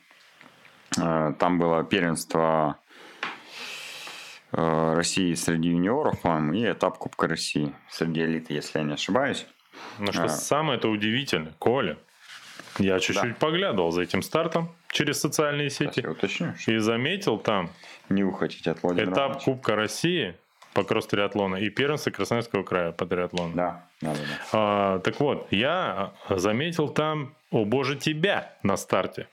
[0.98, 2.76] Э, Там было первенство
[4.53, 9.46] э, России среди юниоров, по-моему, и этап Кубка России среди элиты, если я не ошибаюсь.
[9.98, 10.29] Ну что А.
[10.29, 11.96] самое это удивительное, Коля,
[12.79, 13.46] я чуть-чуть Да.
[13.46, 17.70] поглядывал за этим стартом через социальные сети уточню, и заметил там
[18.09, 19.44] не вы хотите от Владимира этап Ивановича.
[19.44, 20.35] Кубка России
[20.74, 23.55] по кросс-триатлону и первенство Красноярского края по триатлону.
[23.55, 24.18] Да, да, да.
[24.20, 24.38] да.
[24.53, 29.29] А, так вот, я заметил там, о боже, тебя на старте.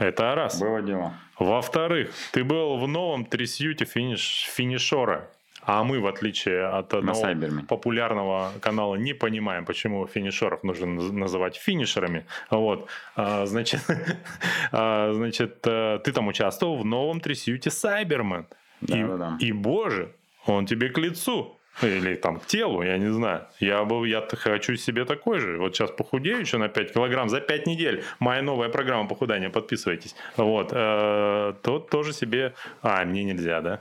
[0.00, 0.58] Это раз.
[0.60, 1.12] Было дело.
[1.38, 5.28] Во-вторых, ты был в новом трясюте финиш, финишора.
[5.62, 7.22] А мы, в отличие от одного
[7.68, 12.24] популярного канала, не понимаем, почему финишеров нужно наз- называть финишерами.
[12.50, 12.88] Вот.
[13.14, 13.82] А, значит,
[14.72, 18.46] а, значит, э, ты там участвовал в новом трясюте Сайбермен.
[18.80, 19.36] и, Да-да-да.
[19.38, 20.14] и, боже,
[20.46, 21.59] он тебе к лицу.
[21.86, 23.46] Или там к телу, я не знаю.
[23.58, 25.58] Я бы, я хочу себе такой же.
[25.58, 28.04] Вот сейчас похудею еще на 5 килограмм за 5 недель.
[28.18, 30.14] Моя новая программа похудания, подписывайтесь.
[30.36, 30.70] Вот.
[30.72, 32.54] э, То тоже себе...
[32.82, 33.80] А, мне нельзя, да?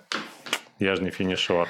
[0.80, 1.68] Я же не финишер.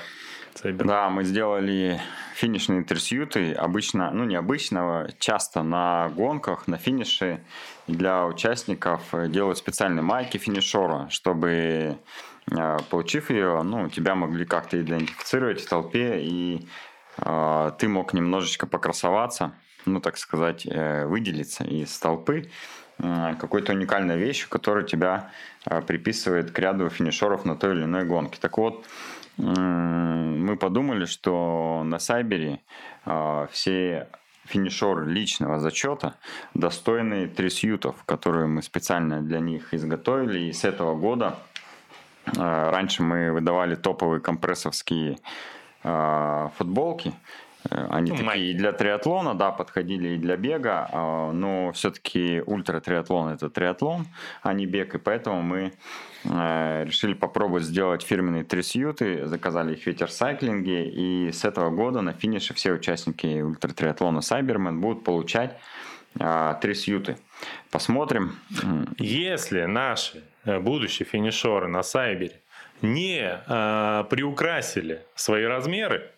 [0.56, 0.86] Сайбер.
[0.86, 2.02] Да, мы сделали
[2.36, 3.54] финишные трясюты.
[3.54, 7.42] Обычно, ну необычного, часто на гонках, на финише
[7.88, 11.98] для участников э, делают специальные майки финишера, чтобы,
[12.89, 16.67] получив ее, ну, тебя могли как-то идентифицировать в толпе, и
[17.17, 19.53] э, ты мог немножечко покрасоваться,
[19.85, 22.49] ну, так сказать, э, выделиться из толпы
[22.97, 25.31] э, какой-то уникальной вещью, которая тебя
[25.65, 28.39] э, приписывает к ряду финишеров на той или иной гонке.
[28.41, 28.85] Так вот,
[29.38, 32.62] м, мы подумали, что на Сайбере
[33.05, 34.07] э, все
[34.49, 36.15] финишеры личного зачета
[36.53, 40.39] достойны трисьютов, которые мы специально для них изготовили.
[40.49, 41.48] И с этого года э,
[42.36, 45.18] раньше мы выдавали топовые компрессовские
[45.84, 47.13] э, футболки.
[47.70, 48.42] Э, они Ну, такие майки.
[48.42, 50.89] и для триатлона, да, подходили и для бега,
[51.34, 54.08] но все-таки ультра-триатлон это триатлон,
[54.42, 55.74] а не бег, и поэтому мы
[56.24, 62.02] э, решили попробовать сделать фирменные трясьюты, заказали их в ветер сайклинге, и с этого года
[62.02, 65.58] на финише все участники ультра-триатлона Сайбермен будут получать
[66.62, 67.18] трясьюты.
[67.72, 68.36] Посмотрим.
[68.98, 72.39] Если наши э, будущие финишеры на Сайбере
[72.82, 76.10] не э, приукрасили свои размеры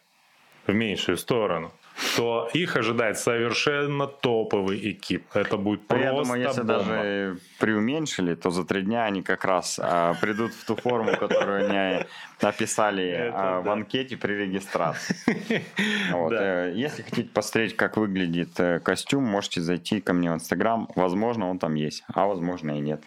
[0.67, 1.71] в меньшую сторону,
[2.15, 5.23] то их ожидает совершенно топовый экип.
[5.33, 6.77] Это будет Ну, просто Я думаю, если бомба.
[6.77, 11.65] даже преуменьшили, то за три дня они как раз а, придут в ту форму, которую
[11.69, 12.05] они
[12.41, 15.15] написали Это а, в анкете при регистрации.
[16.11, 16.67] Вот, Да.
[16.67, 20.87] э, Если хотите посмотреть, как выглядит э, костюм, можете зайти ко мне в Инстаграм.
[20.95, 23.01] Возможно, он там есть, а возможно и нет.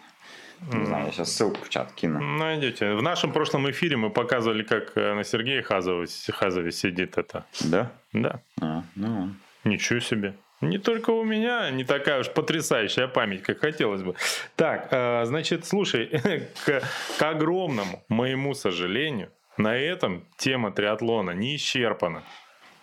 [0.73, 2.19] Не знаю, я сейчас ссылку в чат кину.
[2.19, 2.93] Найдете.
[2.93, 7.45] В нашем прошлом эфире мы показывали, как э, на Сергее Хазове, Хазове сидит это.
[7.61, 7.91] Да?
[8.13, 9.29] Да, А, ну,
[9.63, 10.33] ничего себе.
[10.61, 14.15] Не только у меня не такая уж потрясающая память, как хотелось бы.
[14.55, 16.07] Так, э, значит, слушай,
[16.65, 16.81] к,
[17.19, 22.23] к огромному моему сожалению, на этом тема триатлона не исчерпана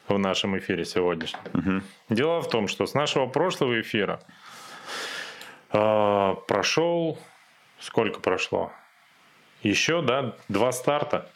[0.09, 1.41] в нашем эфире сегодняшнем.
[1.53, 1.83] мгм.
[2.11, 4.21] Дело в том, что с нашего прошлого эфира
[5.73, 7.19] э, прошел...
[7.83, 8.73] Сколько прошло?
[9.63, 11.29] Еще, да, два старта.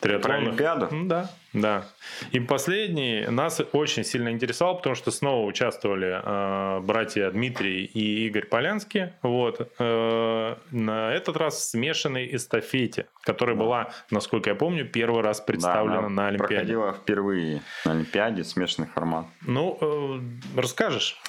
[0.00, 0.48] Про триатлонных.
[0.48, 0.88] Олимпиаду?
[1.08, 1.84] Да, да.
[2.30, 8.46] И последний нас очень сильно интересовал, потому что снова участвовали э, братья Дмитрий и Игорь
[8.46, 9.10] Полянский.
[9.22, 9.70] Вот.
[9.78, 16.02] Э, на этот раз в смешанной эстафете, которая была, насколько я помню, первый раз представлена
[16.02, 16.54] Да, на Олимпиаде.
[16.54, 19.26] Проходила впервые на Олимпиаде, смешанный формат.
[19.42, 21.20] Ну, э, расскажешь?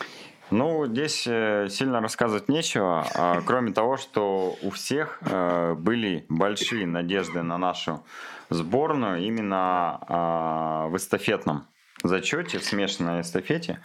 [0.52, 6.86] Ну, здесь э, сильно рассказывать нечего, а, кроме того, что у всех э, были большие
[6.86, 8.04] надежды на нашу
[8.50, 11.68] сборную именно а, в эстафетном
[12.04, 13.80] зачете, в смешанной эстафете.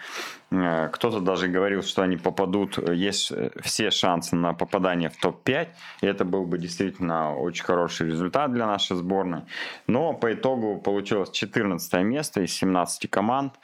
[0.50, 5.16] Э, Кто-то даже говорил, что они попадут, э, есть э, все шансы на попадание в
[5.16, 5.68] топ-5,
[6.02, 9.42] и это был бы действительно очень хороший результат для нашей сборной.
[9.86, 13.54] Но по итогу получилось 14 место из 17 команд.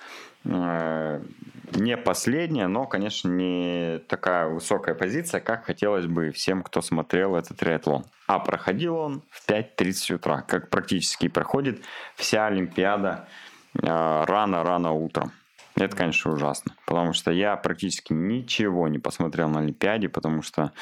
[0.45, 7.59] Не последняя, но, конечно, не такая высокая позиция, как хотелось бы всем, кто смотрел этот
[7.59, 8.05] триатлон.
[8.27, 11.83] А проходил он в 5.30 утра, как практически проходит
[12.17, 13.29] вся Олимпиада
[13.75, 15.33] рано-рано утром.
[15.77, 20.73] Это, конечно, ужасно, потому что я практически ничего не посмотрел на Олимпиаде, потому что,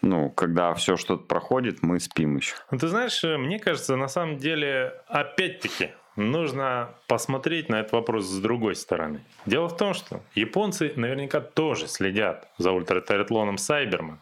[0.00, 2.56] ну, когда все что-то проходит, мы спим еще.
[2.72, 8.26] Ну, Ты знаешь, э, мне кажется, на самом деле, опять-таки, нужно посмотреть на этот вопрос
[8.26, 9.24] с другой стороны.
[9.46, 14.18] Дело в том, что японцы наверняка тоже следят за ультратриатлоном Сайберман.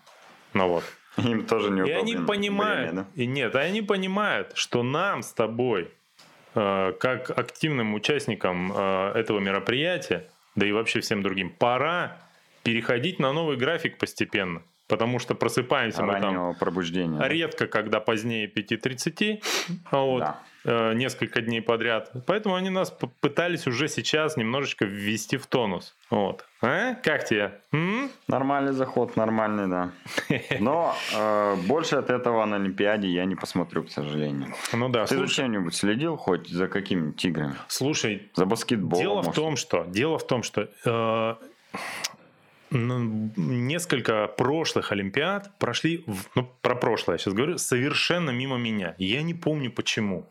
[0.53, 0.85] Ну вот.
[1.17, 1.99] Им тоже И неудобно.
[1.99, 5.91] они понимают, время, и нет, и они понимают, что нам с тобой,
[6.55, 12.17] как активным участникам э, этого мероприятия, да и вообще всем другим, пора
[12.63, 14.63] переходить на новый график постепенно.
[14.91, 16.05] Потому что просыпаемся да?
[16.07, 17.23] мы там Раннего пробуждения.
[17.27, 19.43] редко, когда позднее 5.30,
[19.91, 20.41] а вот, Да.
[20.65, 22.11] э, несколько дней подряд.
[22.27, 25.97] Поэтому они нас пытались уже сейчас немножечко ввести в тонус.
[26.11, 26.45] Вот.
[26.63, 26.95] А?
[26.97, 27.61] Как тебе?
[27.73, 28.11] М?
[28.29, 29.93] Нормальный заход, нормальный, да.
[30.61, 34.53] Но э, больше от этого на Олимпиаде я не посмотрю, к сожалению.
[34.73, 37.55] Ну да, Ты за слушай, чем-нибудь следил хоть за какими тиграми?
[37.69, 39.03] слушай, За баскетболом?
[39.03, 39.35] Дело в может?
[39.35, 41.35] том, что дело в том, что э,
[42.71, 46.05] несколько прошлых Олимпиад прошли,
[46.35, 48.95] ну про прошлое я сейчас говорю, совершенно мимо меня.
[48.99, 50.27] Я не помню почему.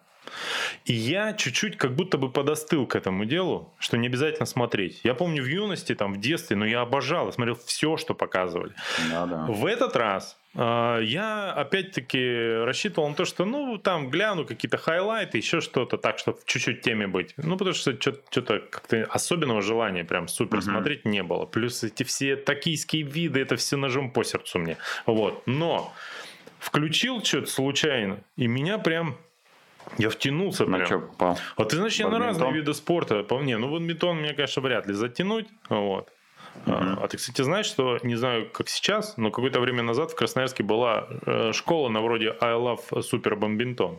[0.85, 5.01] И я чуть-чуть как будто бы подостыл к этому делу, что не обязательно смотреть.
[5.03, 8.73] Я помню в юности, там, в детстве, но я обожал, я смотрел все, что показывали.
[9.09, 9.45] Да, да.
[9.47, 15.61] В этот раз я опять-таки рассчитывал на то, что ну там гляну какие-то хайлайты, еще
[15.61, 17.33] что-то так, чтобы чуть-чуть теме быть.
[17.37, 20.63] Ну потому что что-то как-то особенного желания прям супер Мгм.
[20.65, 21.45] смотреть не было.
[21.45, 24.77] Плюс эти все токийские виды, это все ножом по сердцу мне.
[25.05, 25.43] Вот.
[25.45, 25.93] Но
[26.59, 29.17] включил что-то случайно, и меня прям
[29.97, 30.87] я втянулся На прям.
[30.87, 31.39] что попал?
[31.55, 33.23] А ты знаешь, я на разные виды спорта.
[33.23, 35.47] по- Не, ну бадминтон мне, конечно, вряд ли затянуть.
[35.69, 36.09] Вот.
[36.65, 36.99] А.
[37.01, 40.63] А ты, кстати, знаешь, что, не знаю, как сейчас, но какое-то время назад в Красноярске
[40.63, 43.97] была э, школа на вроде I Love Super Badminton.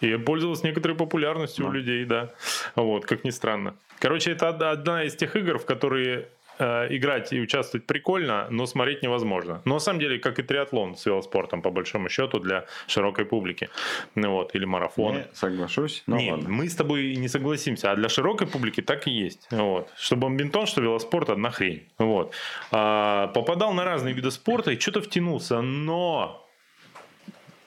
[0.00, 1.74] И пользовалась некоторой популярностью у Да.
[1.76, 2.30] людей, да.
[2.74, 3.74] Вот, как ни странно.
[3.98, 6.28] Короче, это од- одна из тех игр, в которые
[6.60, 9.62] э, играть и участвовать прикольно, но смотреть невозможно.
[9.64, 13.68] Но на самом деле, как и триатлон с велоспортом, по большому счету, для широкой публики.
[14.14, 15.16] Ну, вот, или марафон.
[15.16, 16.02] Не соглашусь.
[16.06, 16.48] Ну, Не, ладно.
[16.48, 19.48] мы с тобой не согласимся, а для широкой публики так и есть.
[19.50, 19.88] Вот.
[19.98, 21.88] Что бомбинтон, что велоспорт одна хрень.
[21.98, 22.34] Вот.
[22.70, 26.46] А, попадал на разные виды спорта и что-то втянулся, но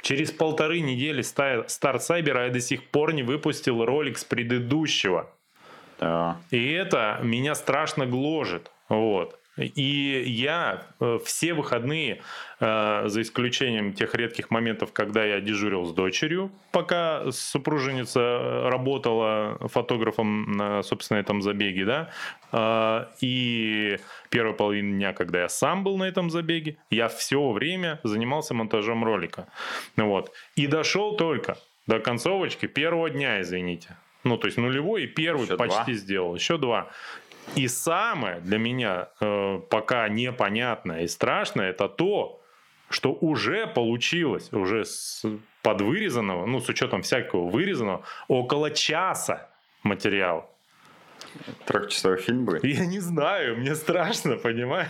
[0.01, 5.31] через полторы недели ста- старт Сайбера я до сих пор не выпустил ролик с предыдущего.
[5.99, 6.37] Да.
[6.51, 8.71] И это меня страшно гложет.
[8.99, 9.39] Вот.
[9.57, 12.21] И я э, все выходные,
[12.59, 20.53] э, за исключением тех редких моментов, когда я дежурил с дочерью, пока супруженица работала фотографом
[20.53, 22.09] на, собственно, этом забеге, да,
[22.51, 27.99] э, и первая половина дня, когда я сам был на этом забеге, я все время
[28.03, 29.47] занимался монтажом ролика.
[29.97, 30.31] Вот.
[30.55, 33.97] И дошел только до концовочки первого дня, извините.
[34.23, 35.93] Ну, то есть нулевой и первый Еще почти два?
[35.93, 36.35] сделал.
[36.35, 36.89] Еще два.
[37.55, 42.41] И самое для меня э, пока непонятное и страшное, это то,
[42.89, 45.23] что уже получилось, уже с
[45.61, 49.49] подвырезанного, ну, с учетом всякого вырезанного, около часа
[49.83, 50.49] материала.
[51.65, 52.63] Трехчасовой фильм будет.
[52.63, 54.89] Я не знаю, мне страшно, понимаешь?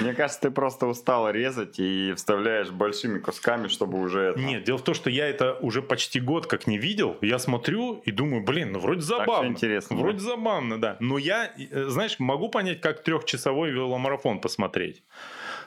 [0.00, 4.20] Мне кажется, ты просто устал резать и вставляешь большими кусками, чтобы уже...
[4.30, 7.16] это- Нет, дело в том, что я это уже почти год как не видел.
[7.20, 9.48] Я смотрю и думаю, блин, ну вроде забавно.
[9.48, 10.24] интересно, Вроде да.
[10.24, 10.96] забавно, да.
[11.00, 15.02] Но я, э, знаешь, могу понять, как трехчасовой веломарафон посмотреть.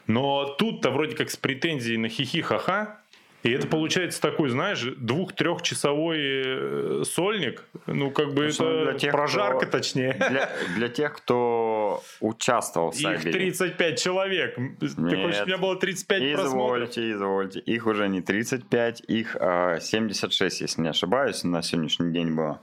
[0.08, 3.02] Но тут-то вроде как с претензией на хихи-ха-ха.
[3.43, 7.63] И это получается такой, знаешь, двух-трехчасовой э, сольник.
[7.86, 10.13] Ну, как бы что это для тех, прожарка, кто- точнее.
[10.13, 13.32] Для, для тех, кто участвовал в Их Сайбере.
[13.32, 14.56] 35 человек.
[14.56, 14.62] Ты
[14.97, 15.21] Нет.
[15.26, 16.89] хочешь, у меня было 35 просмотров?
[16.89, 17.60] Извольте, извольте.
[17.60, 22.60] Их уже не 35, их а, 76, если не ошибаюсь, на сегодняшний день было.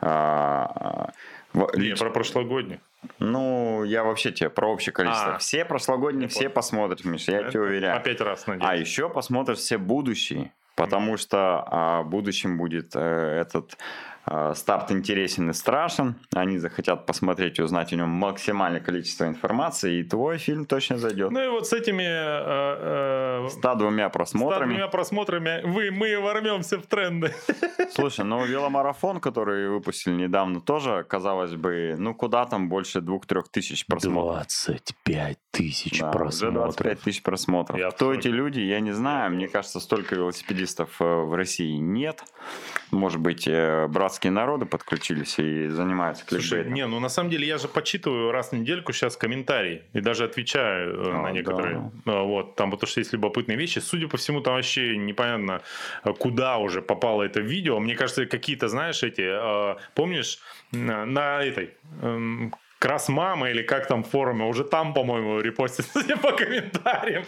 [0.00, 1.12] А, а,
[1.52, 2.78] в- Не, лич- про прошлогодних.
[3.22, 5.36] Ну, я вообще тебе про общее количество.
[5.36, 5.38] А.
[5.38, 6.52] все прошлогодние, все понял.
[6.54, 7.96] посмотрят, Миш, я тебе уверяю.
[7.96, 8.68] Опять раз, надеюсь.
[8.68, 13.00] А еще посмотрят все будущие, потому что а, в будущем будет э,
[13.40, 13.78] этот
[14.54, 16.14] старт интересен и страшен.
[16.34, 21.30] Они захотят посмотреть и узнать о нем максимальное количество информации, и твой фильм точно зайдет.
[21.30, 24.70] Ну и вот с этими э, э, Ста двумя с просмотрами.
[24.70, 27.32] двумя просмотрами вы, мы ворвемся в тренды.
[27.90, 33.86] Слушай, ну веломарафон, который выпустили недавно, тоже, казалось бы, ну куда там больше двух-трех тысяч
[33.86, 34.46] просмотров.
[34.46, 37.78] 25 тысяч Да, уже 25 тысяч просмотров.
[37.78, 39.32] Я Кто эти люди, я не знаю.
[39.32, 42.22] Мне кажется, столько велосипедистов э, в России нет.
[42.90, 46.74] Может быть, э, братские народы подключились и занимаются Слушай, кликбейтом.
[46.74, 50.24] не, ну на самом деле я же почитываю раз в недельку сейчас комментарии и даже
[50.24, 51.90] отвечаю э, А, на некоторые.
[52.04, 53.78] А, Вот, там потому что есть любопытные вещи.
[53.78, 55.62] Судя по всему, там вообще непонятно,
[56.18, 57.80] куда уже попало это видео.
[57.80, 60.38] Мне кажется, какие-то, знаешь, эти, э, помнишь,
[60.72, 61.70] на, на этой
[62.82, 67.24] эм, Крас мама или как там в форуме, уже там, по-моему, репостят судя по комментариям.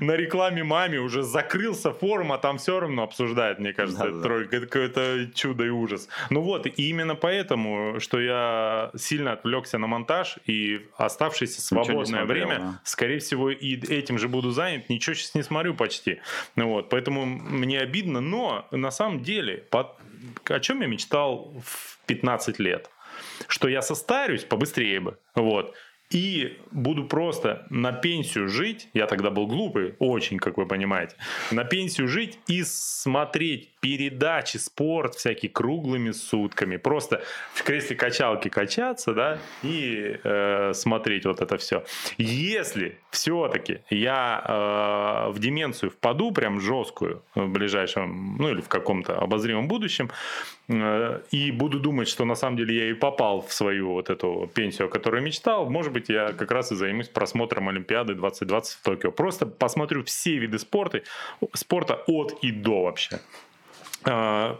[0.00, 4.56] На рекламе маме уже закрылся форум, а там все равно обсуждают, мне кажется, тройка.
[4.56, 6.08] Это какое-то чудо и ужас.
[6.30, 12.26] Ну вот, и именно поэтому, что я сильно отвлекся на монтаж, и оставшееся свободное смотрел,
[12.26, 12.80] время, да.
[12.84, 16.20] скорее всего, и этим же буду занят, ничего сейчас не смотрю почти.
[16.56, 19.96] Ну вот, поэтому мне обидно, но на самом деле, по-
[20.48, 22.90] о чем я мечтал в 15 лет?
[23.48, 25.74] Что я состарюсь побыстрее бы, вот,
[26.10, 31.14] и буду просто на пенсию жить, я тогда был глупый, очень, как вы понимаете,
[31.52, 37.22] на пенсию жить и смотреть передачи, спорт всякие круглыми сутками, просто
[37.54, 41.84] в кресле качалки качаться, да, и э, смотреть вот это все.
[42.18, 44.44] Если все-таки я
[45.26, 50.10] э, в деменцию впаду прям жесткую в ближайшем, ну или в каком-то обозримом будущем,
[50.68, 54.50] э, и буду думать, что на самом деле я и попал в свою вот эту
[54.54, 58.82] пенсию, о которой мечтал, может быть, я как раз и займусь просмотром Олимпиады 2020 в
[58.82, 59.10] Токио.
[59.10, 61.02] Просто посмотрю все виды спорта,
[61.54, 63.20] спорта от и до вообще.
[64.04, 64.58] А,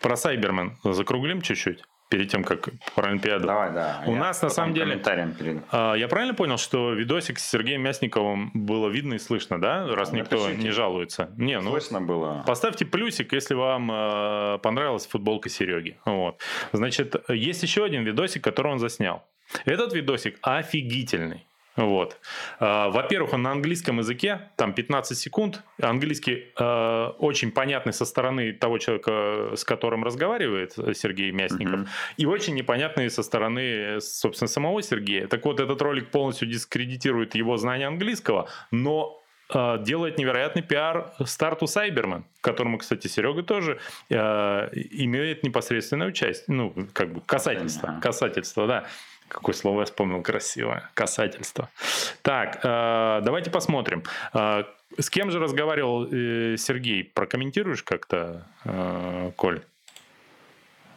[0.00, 3.46] Про Сайбермен закруглим чуть-чуть перед тем, как про Олимпиаду.
[3.46, 4.02] Давай, да.
[4.06, 5.62] У нас, на самом деле, перейду.
[5.70, 9.86] А, Я правильно понял, что видосик с Сергеем Мясниковым было видно и слышно, да?
[9.86, 10.62] Раз никто Напишите.
[10.62, 11.32] не жалуется.
[11.36, 12.42] Не, ну Слышно было?
[12.46, 15.98] Поставьте плюсик, если вам э, понравилась футболка Сереги.
[16.04, 16.40] Вот.
[16.72, 19.24] Значит, есть еще один видосик, который он заснял.
[19.64, 21.46] Этот видосик офигительный.
[21.76, 22.18] Вот.
[22.58, 25.62] А, Во-первых, он на английском языке, там 15 секунд.
[25.80, 31.88] Английский э, очень понятный со стороны того человека, с которым разговаривает Сергей Мясников, Мгм.
[32.16, 35.26] и очень непонятный со стороны, собственно, самого Сергея.
[35.28, 39.16] Так вот, этот ролик полностью дискредитирует его знание английского, но
[39.52, 43.78] э, делает невероятный пиар старту Сайберман, которому, кстати, Серега тоже
[44.08, 44.14] э,
[44.74, 48.84] имеет непосредственное участие, ну, как бы касательство, касательство, да.
[49.30, 50.90] Какое слово я вспомнил красивое.
[50.94, 51.70] Касательство.
[52.22, 54.02] Так, э, давайте посмотрим.
[54.34, 54.64] Э,
[54.98, 57.04] с кем же разговаривал э, Сергей?
[57.04, 58.46] Прокомментируешь как-то,
[59.36, 59.62] Коль?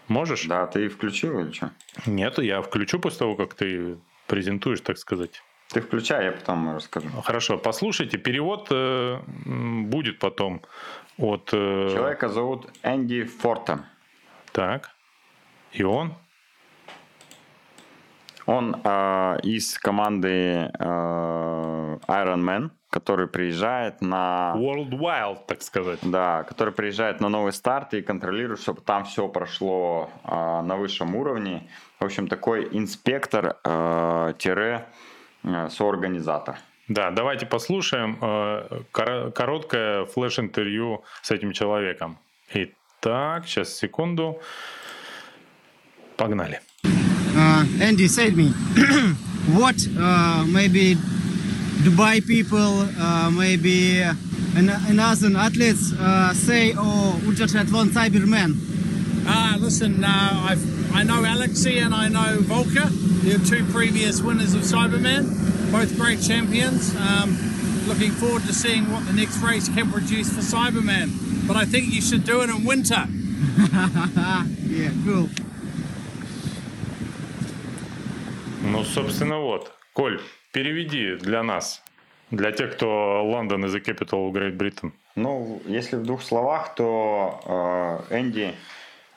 [0.07, 0.45] Можешь?
[0.45, 1.71] Да, ты включил или что?
[2.05, 3.97] Нет, я включу после того, как ты
[4.27, 5.41] презентуешь, так сказать.
[5.69, 7.07] Ты включай, я потом расскажу.
[7.23, 8.17] Хорошо, послушайте.
[8.17, 10.61] Перевод э, будет потом
[11.17, 11.49] от...
[11.53, 13.85] э, Человека зовут Энди Форта.
[14.51, 14.91] Так.
[15.71, 16.13] И он?
[18.45, 24.53] Он э, из команды э, Iron Man, который приезжает на...
[24.57, 25.99] World Wild, так сказать.
[26.01, 31.15] Да, который приезжает на новый старт и контролирует, чтобы там все прошло э, на высшем
[31.15, 31.69] уровне.
[31.99, 34.85] В общем, такой инспектор э, тире
[35.43, 36.57] э, соорганизатор.
[36.89, 42.17] Да, давайте послушаем э, кор- короткое флеш-интервью с этим человеком.
[42.53, 44.41] Итак, сейчас секунду.
[46.17, 46.59] Погнали.
[47.81, 48.49] Andy said me,
[49.57, 50.95] what uh, maybe
[51.83, 58.55] Dubai people, uh, maybe an- another athletes uh, say, oh, ultra triathlon Cyberman.
[59.25, 62.87] Uh, listen, uh, I've, I know Alexei and I know Volker.
[63.23, 66.95] They're two previous winners of Cyberman, both great champions.
[66.95, 67.37] Um,
[67.87, 71.47] looking forward to seeing what the next race can produce for Cyberman.
[71.47, 73.07] But I think you should do it in winter.
[74.67, 75.29] yeah, cool.
[78.63, 79.73] Ну, собственно, вот.
[79.91, 80.21] Коль,
[80.53, 81.83] переведи для нас,
[82.31, 84.93] для тех, кто Лондон is the capital of Great Britain.
[85.15, 88.55] Ну, если в двух словах, то э, Энди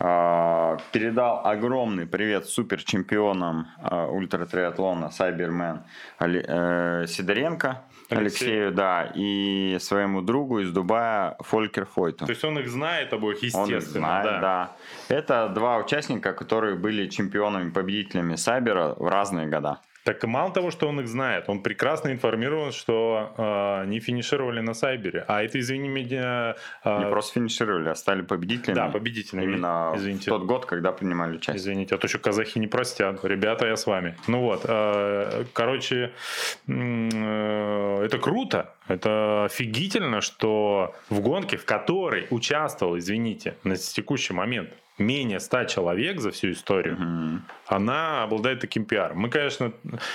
[0.01, 5.85] э, передал огромный привет суперчемпионам э, ультратриатлона Сайбермен
[6.19, 8.51] э, Сидоренко Алексею.
[8.51, 12.27] Алексею, да, и своему другу из Дубая Фолькер Фойту.
[12.27, 13.77] То есть он их знает обоих, Он естественно.
[13.77, 14.77] их знает, да.
[15.09, 19.81] Это два участника, которые были чемпионами, победителями Сайбера в разные года.
[20.07, 24.73] Так мало того, что он их знает, он прекрасно информирован, что э, они финишировали на
[24.73, 25.25] Сайбере.
[25.27, 26.55] А это, извини меня...
[26.85, 28.77] э, Не просто финишировали, а стали победителями.
[28.77, 29.43] Да, победителями.
[29.45, 30.31] Именно Извините.
[30.31, 31.57] в тот год, когда принимали участие.
[31.57, 33.25] Извините, а то еще казахи не простят.
[33.25, 34.15] Ребята, я с вами.
[34.29, 36.13] Ну вот, э, короче,
[36.69, 38.75] э, это круто.
[38.87, 46.21] Это офигительно, что в гонке, в которой участвовал, извините, на текущий момент менее 100 человек
[46.21, 47.43] за всю историю, Мгм.
[47.67, 49.19] она обладает таким пиаром.
[49.19, 49.73] Мы, конечно,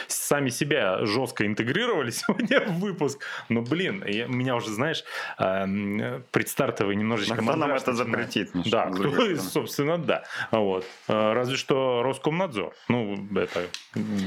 [0.07, 5.03] сами себя жестко интегрировали сегодня в выпуск, но, блин, я- меня уже, знаешь,
[5.39, 7.35] эм, предстартовый немножечко...
[7.35, 7.97] А кто нам это начинает.
[7.97, 10.23] запретит, Миша, Да, с кто, другой собственно, да.
[10.51, 10.85] Вот.
[11.07, 12.73] Э, Разве что Роскомнадзор.
[12.89, 13.67] Ну, это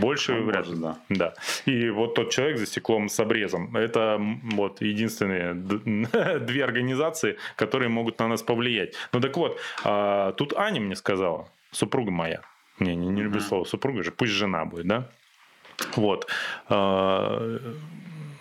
[0.01, 0.77] больше Он вряд ли.
[0.77, 0.97] да.
[1.09, 1.35] Да.
[1.67, 3.77] И вот тот человек за стеклом с обрезом.
[3.77, 4.19] Это
[4.53, 5.55] вот единственные
[6.41, 8.95] две организации, которые могут на нас повлиять.
[9.13, 12.41] Ну так вот, а, тут Аня мне сказала, супруга моя.
[12.79, 15.09] Не, не, не люблю слово супруга же, пусть жена будет, да?
[15.97, 16.27] Вот.
[16.69, 17.59] А,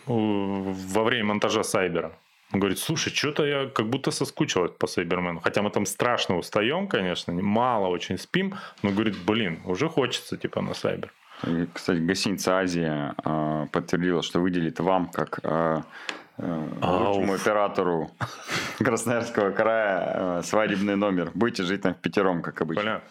[0.05, 2.11] Во время монтажа Сайбера.
[2.51, 5.39] Он говорит, слушай, что-то я как будто соскучилась по Сайбермену.
[5.39, 10.61] Хотя мы там страшно устаем, конечно, мало очень спим, но говорит, блин, уже хочется типа
[10.61, 11.11] на Сайбер.
[11.73, 15.39] Кстати, гостиница Азия э, подтвердила, что выделит вам как
[16.37, 17.15] э, Ауф.
[17.17, 18.11] лучшему оператору
[18.79, 21.31] Красноярского края э, свадебный номер.
[21.33, 22.83] Будете жить там в пятером, как обычно.
[22.83, 23.01] Бля,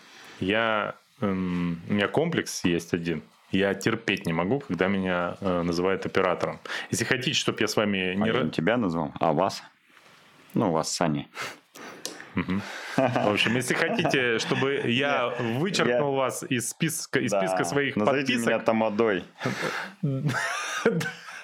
[0.40, 3.22] я, эм, у меня комплекс есть один.
[3.50, 6.58] Я терпеть не могу, когда меня э, называют оператором.
[6.90, 8.26] Если хотите, чтобы я с вами А не...
[8.26, 9.62] я ра- не тебя назвал, а вас.
[10.54, 11.28] Ну, вас, Сани.
[12.34, 17.64] В общем, если хотите, чтобы я вычеркнул вас из списка, из списка Да.
[17.64, 19.24] своих Назовите меня подписок, Тамадой.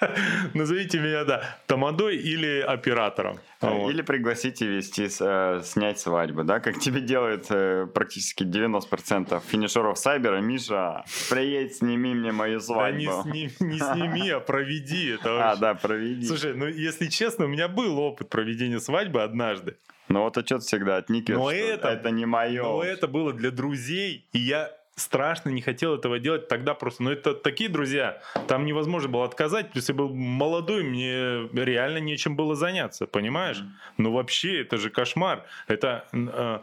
[0.53, 3.39] назовите меня, да, Тамадой или оператором.
[3.61, 3.89] Вот.
[3.91, 10.39] Или пригласите вести, э, снять свадьбу, да, как тебе делают э, практически 90% финишеров Сайбера.
[10.39, 13.29] Миша, приедь, сними мне мою Да не, свадьбу.
[13.29, 16.25] сни- не сними, а проведи это А, да, проведи.
[16.27, 19.77] Слушай, ну если честно, у меня был опыт проведения свадьбы однажды.
[20.07, 22.63] Ну вот отчет всегда отникивает, Но что это- это не мое.
[22.63, 27.03] Но это было для друзей, и я страшно не хотел этого делать тогда просто.
[27.03, 29.71] Но это такие друзья, там невозможно было отказать.
[29.71, 33.63] Плюс я был молодой, мне реально нечем было заняться, понимаешь?
[33.97, 35.45] Ну вообще, это же кошмар.
[35.67, 36.59] Это э,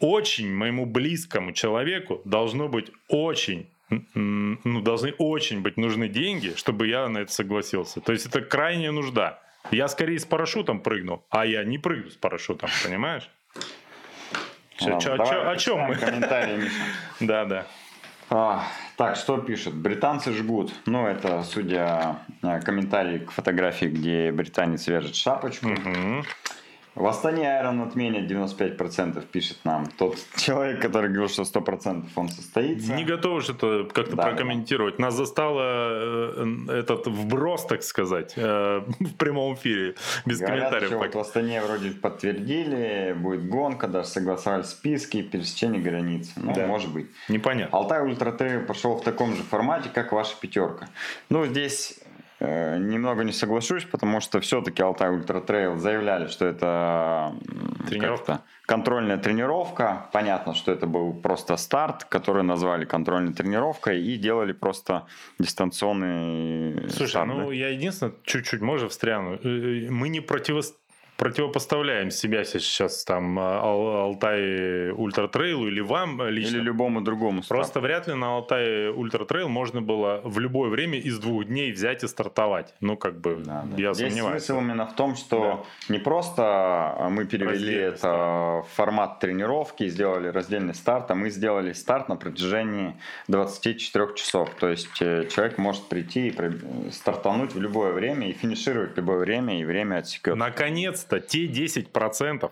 [0.00, 3.68] очень моему близкому человеку должно быть очень
[4.14, 8.00] ну, должны очень быть нужны деньги, чтобы я на это согласился.
[8.00, 9.40] То есть это крайняя нужда.
[9.70, 13.28] Я скорее с парашютом прыгну, а я не прыгну с парашютом, понимаешь?
[14.86, 15.94] Ладно, чё- давай о чем мы?
[15.96, 16.74] Комментарии, Миша.
[17.20, 17.66] Да, да.
[18.32, 18.62] А,
[18.96, 19.74] так, что пишет?
[19.74, 20.72] Британцы жгут.
[20.86, 25.68] Ну, это, судя э, комментарии к фотографии, где британец вяжет шапочку.
[25.68, 26.24] Мгм.
[26.96, 29.86] В Астане Айрон отменят 95%, пишет нам.
[29.86, 32.92] Тот человек, который говорил, что 100% он состоится.
[32.94, 34.98] Не готов что-то как-то Да, прокомментировать.
[34.98, 39.94] Нас застало э, этот вброс, так сказать, э, в прямом эфире.
[40.26, 40.88] Без Говорят, комментариев.
[40.88, 41.18] что вот пока.
[41.18, 46.32] в Астане вроде подтвердили, будет гонка, даже согласовали списки, пересечение границы.
[46.36, 46.66] Ну, Да.
[46.66, 47.06] может быть.
[47.28, 47.78] Непонятно.
[47.78, 50.88] Алтай Ультра Т пошел в таком же формате, как ваша пятерка.
[51.28, 52.00] Ну, здесь
[52.40, 57.34] немного не соглашусь, потому что все-таки Алтай Ультра Трейл заявляли, что это
[57.88, 58.40] Тренировка.
[58.66, 60.06] контрольная тренировка.
[60.12, 65.06] Понятно, что это был просто старт, который назвали контрольной тренировкой и делали просто
[65.38, 67.54] дистанционный Слушай, старт, ну да?
[67.54, 69.34] я единственное, чуть-чуть, можно встряну.
[69.34, 70.74] Э, э, Мы не противос-
[71.20, 76.56] противопоставляем себя сейчас там а, Ал- Алтай Ультра Трейлу или вам лично.
[76.56, 77.54] Или любому другому старту.
[77.62, 81.72] Просто вряд ли на Алтае Ультра Трейл можно было в любое время из двух дней
[81.72, 82.74] взять и стартовать.
[82.80, 83.76] Ну, как бы, Да, да.
[83.76, 84.42] я Здесь сомневаюсь.
[84.44, 89.88] смысл именно в том, что не просто мы перевели Раздельный это в формат тренировки и
[89.90, 92.94] сделали раздельный старт, а мы сделали старт на протяжении
[93.28, 94.48] 24 часов.
[94.58, 96.52] То есть э, человек может прийти и про-
[96.90, 100.34] стартануть в любое время и финишировать в любое время, и время отсекет.
[101.10, 102.50] Наконец-то те 10%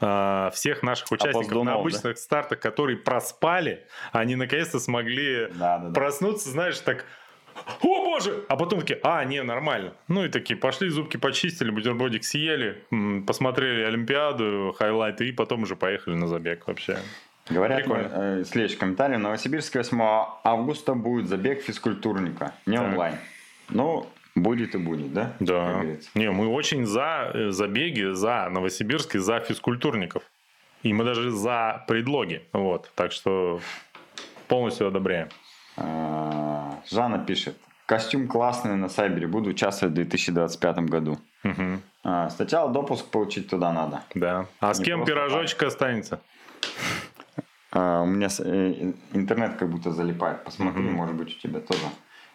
[0.00, 1.80] а, всех наших участников Опоздунов, на да?
[1.80, 5.92] обычных стартах, которые проспали, они наконец-то смогли Да, да, да.
[5.94, 7.04] проснуться, знаешь, так
[7.82, 8.44] о боже!
[8.48, 9.92] А потом такие, а, не, нормально.
[10.06, 12.84] Ну и такие, пошли, зубки почистили, бутербродик съели,
[13.26, 16.98] посмотрели Олимпиаду, хайлайты, и потом уже поехали на забег вообще.
[17.50, 18.10] Говорят, Прикольно.
[18.12, 19.16] э, следующий комментарий.
[19.16, 19.98] В Новосибирске 8
[20.44, 22.86] августа будет забег физкультурника, не Так.
[22.86, 23.14] онлайн.
[23.70, 24.06] Ну,
[24.42, 25.32] будет и будет, да?
[25.40, 25.82] Да.
[26.14, 30.22] Не, мы очень за э, забеги, за Новосибирск и за физкультурников.
[30.82, 32.42] И мы даже за предлоги.
[32.52, 32.90] Вот.
[32.94, 33.60] Так что
[34.46, 35.28] полностью одобряем.
[35.76, 37.56] А, Жанна пишет.
[37.86, 39.26] Костюм классный на Сайбере.
[39.26, 41.18] Буду участвовать в 2025 году.
[41.42, 41.80] Мгм.
[42.04, 44.02] А, Сначала допуск получить туда надо.
[44.14, 44.46] Да.
[44.60, 46.20] А с Не кем просто пирожочек останется?
[47.72, 50.44] А, У меня с- э, интернет как будто залипает.
[50.44, 50.94] Посмотри, Мгм.
[50.94, 51.82] может быть, у тебя тоже.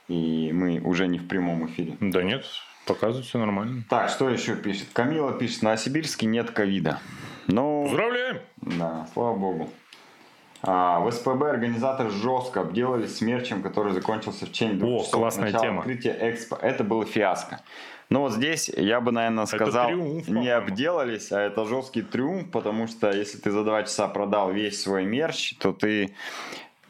[0.08, 1.96] И мы уже не в прямом эфире.
[2.00, 2.46] Да нет,
[2.86, 3.84] показывает все нормально.
[3.90, 4.88] Так, что еще пишет?
[4.94, 7.00] Камила пишет, на Новосибирске нет ковида.
[7.48, 8.40] Ну, Поздравляем!
[8.62, 9.70] да, слава богу.
[10.66, 15.46] А, в СПБ организаторы жестко обделались смерчем, который закончился в течение двух О, часов классная
[15.46, 15.80] начала тема.
[15.80, 16.56] открытия Экспо.
[16.56, 17.60] Это было фиаско.
[18.10, 22.88] Но вот здесь я бы, наверное, сказал, триумф, не обделались, а это жесткий триумф, потому
[22.88, 26.14] что если ты за два часа продал весь свой мерч, то ты,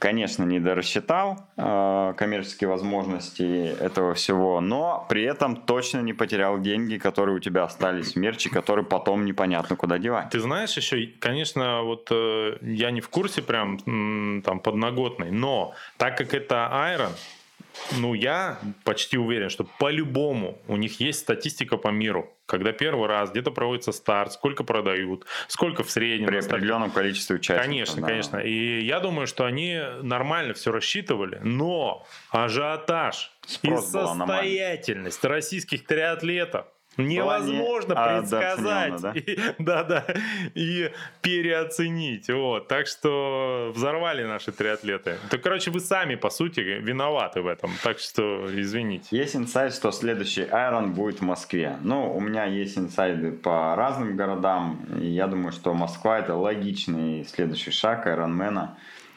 [0.04, 6.98] конечно, не дорассчитал э, коммерческие возможности этого всего, но при этом точно не потерял деньги,
[6.98, 10.30] которые у тебя остались в мерче, которые потом непонятно куда девать.
[10.30, 16.18] Ты знаешь еще, конечно, вот э, я не в курсе прям там подноготной, но так
[16.18, 17.14] как это Iron,
[17.98, 23.32] ну я почти уверен, что по-любому у них есть статистика по миру, когда первый раз
[23.32, 26.28] где-то проводится старт, сколько продают, сколько в среднем.
[26.28, 27.66] При определенном количестве участников.
[27.66, 28.08] Конечно, да.
[28.08, 28.38] конечно.
[28.38, 36.66] И я думаю, что они нормально все рассчитывали, но ажиотаж Спрос и состоятельность российских триатлетов
[36.98, 39.16] невозможно Была не предсказать.
[39.16, 40.06] И- Да-да.
[40.56, 40.92] И
[41.22, 42.30] переоценить.
[42.30, 42.68] Вот.
[42.68, 45.18] Так что взорвали наши триатлеты.
[45.30, 47.72] То, короче, вы сами, по сути, виноваты в этом.
[47.84, 49.08] Так что извините.
[49.12, 51.78] Есть инсайд, что следующий Iron будет в Москве.
[51.82, 54.80] Ну, у меня есть инсайды по разным городам.
[55.02, 58.70] И я думаю, что Москва это логичный следующий шаг Ironman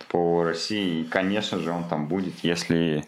[0.08, 1.00] по России.
[1.00, 3.04] И, конечно же, он там будет, если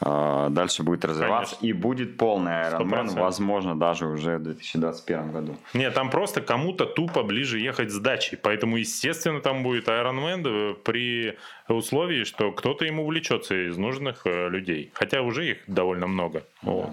[0.00, 1.56] э, дальше будет развиваться.
[1.56, 1.66] Конечно.
[1.66, 3.20] И будет полный Ironman, 100%.
[3.20, 5.56] возможно, даже уже в 2021 году.
[5.74, 8.38] Нет, там просто кому-то тупо ближе ехать с дачей.
[8.40, 11.36] Поэтому, естественно, там будет Ironman э, при
[11.68, 14.90] условии, что кто-то ему увлечется из нужных э, людей.
[14.94, 16.44] Хотя уже их довольно много.
[16.62, 16.90] Вот.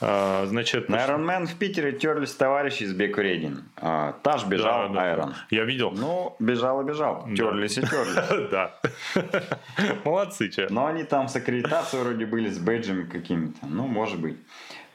[0.00, 3.64] А, значит, На Ironman в Питере терлись товарищи из Бекуредин.
[3.76, 5.14] А, Таш бежал да, да.
[5.14, 5.34] Iron.
[5.50, 5.92] Я видел.
[5.92, 7.24] Ну, бежал и бежал.
[7.28, 7.36] Да.
[7.36, 8.48] Терлись и терлись.
[8.50, 8.74] Да.
[10.04, 10.66] Молодцы, че.
[10.70, 13.66] Но они там с аккредитацией вроде были, с бейджами какими-то.
[13.66, 14.36] Ну, может быть.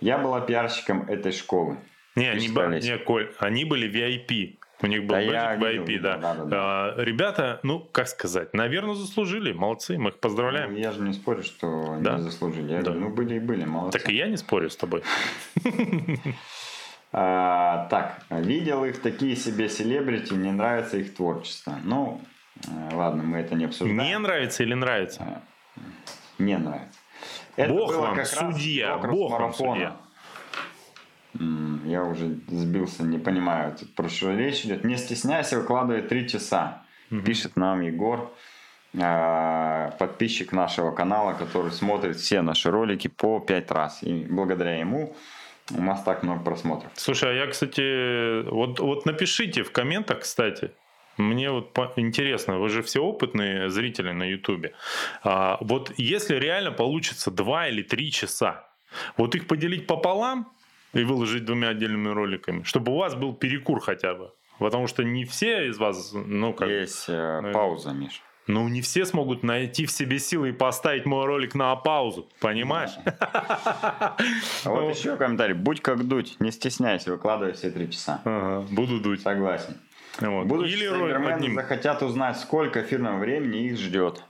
[0.02, 1.78] Я была пиарщиком этой школы.
[2.16, 4.59] Не, они, не, Коль, они были VIP.
[4.82, 6.18] У них был Да, бэджик видел, VIP, да.
[6.18, 6.58] да, да, да.
[6.62, 9.52] А, Ребята, ну, как сказать, наверное, заслужили.
[9.52, 10.74] Молодцы, мы их Ну, поздравляем.
[10.76, 12.18] я же не спорю, что они Да.
[12.20, 12.72] заслужили.
[12.72, 12.92] Я Да.
[12.92, 14.00] говорю, ну, были и были, молодцы.
[14.00, 15.04] Так и я не спорю с тобой.
[17.12, 21.76] А, так, видел их такие себе селебрити, мне нравится их творчество.
[21.84, 22.22] Ну,
[22.68, 23.98] э, ладно, мы это не обсуждаем.
[23.98, 25.42] Не нравится или нравится?
[26.38, 27.00] Не нравится.
[27.56, 29.96] Это Бог вам как раз судья, Бог вам судья.
[31.34, 34.84] Я уже сбился, не понимаю, про что речь идет.
[34.84, 36.84] Не стесняйся, выкладывай три часа.
[37.26, 38.32] Пишет нам Егор,
[39.00, 44.02] а, подписчик нашего канала, который смотрит все наши ролики по пять раз.
[44.04, 45.16] И благодаря ему
[45.72, 46.92] у нас так много просмотров.
[46.96, 50.72] Слушай, а я, кстати, вот, вот напишите в комментах, кстати,
[51.18, 54.74] мне вот интересно, вы же все опытные зрители на Ютубе.
[55.24, 58.68] А, вот если реально получится два или три часа,
[59.18, 60.52] вот их поделить пополам
[60.94, 64.32] и выложить двумя отдельными роликами, чтобы у вас был перекур хотя бы.
[64.60, 66.68] Потому что не все из вас, ну как...
[66.68, 68.22] Есть э, ну, пауза, Миш.
[68.48, 72.92] Ну, не все смогут найти в себе силы и поставить мой ролик на паузу, понимаешь?
[73.06, 74.16] А
[74.66, 75.54] вот еще комментарий.
[75.54, 78.22] Будь как дуть, не стесняйся, выкладывай все три часа.
[78.72, 79.22] Буду дуть.
[79.22, 79.78] Согласен.
[80.20, 84.24] Или ролик захотят узнать, сколько эфирного времени их ждет.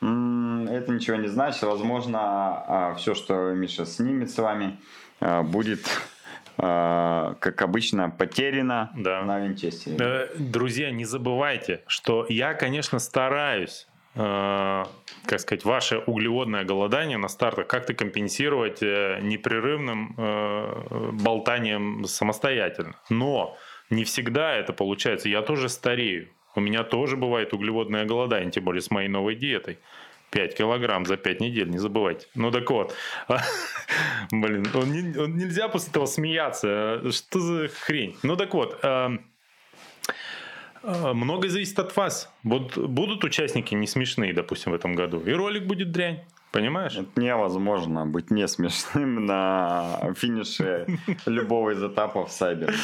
[0.00, 1.62] Это ничего не значит.
[1.62, 5.86] Возможно, все, что Миша снимет с вами, а, будет,
[6.58, 9.22] а, как обычно, потеряно Да.
[9.22, 9.96] на винчестере.
[9.98, 14.84] Э, Друзья, не забывайте, что я, конечно, стараюсь э,
[15.26, 22.96] как сказать, ваше углеводное голодание на стартах как-то компенсировать э, непрерывным э, болтанием самостоятельно.
[23.08, 23.56] Но
[23.88, 25.28] не всегда это получается.
[25.28, 26.28] Я тоже старею.
[26.56, 29.78] У меня тоже бывает углеводное голодание, тем более с моей новой диетой.
[30.30, 32.26] 5 килограмм за 5 недель, не забывайте.
[32.34, 32.94] Ну так вот.
[34.30, 37.00] Блин, он не- он нельзя после этого смеяться.
[37.10, 38.16] Что за хрень?
[38.22, 38.78] Ну так вот.
[38.84, 39.26] эм,
[40.82, 42.32] э, Многое зависит от вас.
[42.44, 46.20] Вот будут участники не смешные, допустим, в этом году, и ролик будет дрянь.
[46.52, 46.96] Понимаешь?
[46.96, 50.86] Это невозможно быть не смешным на финише
[51.26, 52.74] любого из этапов Сайбер.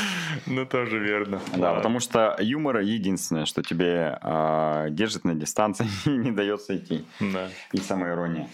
[0.46, 1.40] Ну, тоже верно.
[1.56, 7.04] Да, потому что юмор единственное, что тебе а, держит на дистанции и не дает сойти.
[7.18, 7.48] Да.
[7.72, 8.48] И самоирония.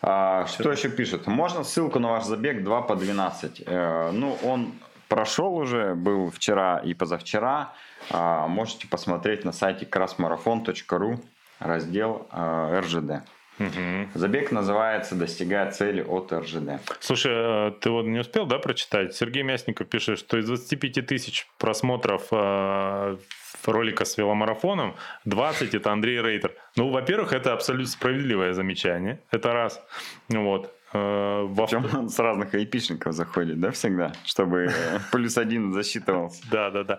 [0.00, 1.26] А, что еще пишет?
[1.26, 3.62] Можно ссылку на ваш забег 2 по 12?
[3.66, 4.72] Э, ну, он
[5.08, 7.74] прошел уже, был вчера и позавчера.
[8.10, 11.20] А, можете посмотреть на сайте красмарафон.ру,
[11.58, 13.26] раздел а, РЖД.
[13.58, 14.10] Мгм.
[14.14, 16.80] Забег называется «Достигая цели от РЖД».
[17.00, 19.14] Слушай, э, ты вот не успел, да, прочитать?
[19.14, 23.16] Сергей Мясников пишет, что из 25 тысяч просмотров э,
[23.64, 24.94] ролика с веломарафоном
[25.24, 26.52] 20 это Андрей Рейтер.
[26.76, 29.20] Ну, во-первых, это абсолютно справедливое замечание.
[29.30, 29.82] Это раз.
[30.28, 30.72] Вот.
[30.92, 34.12] Э, во Причем он с разных айпишников заходит, да, всегда?
[34.24, 34.70] Чтобы
[35.12, 36.42] плюс один засчитывался.
[36.50, 36.98] Да, да, да.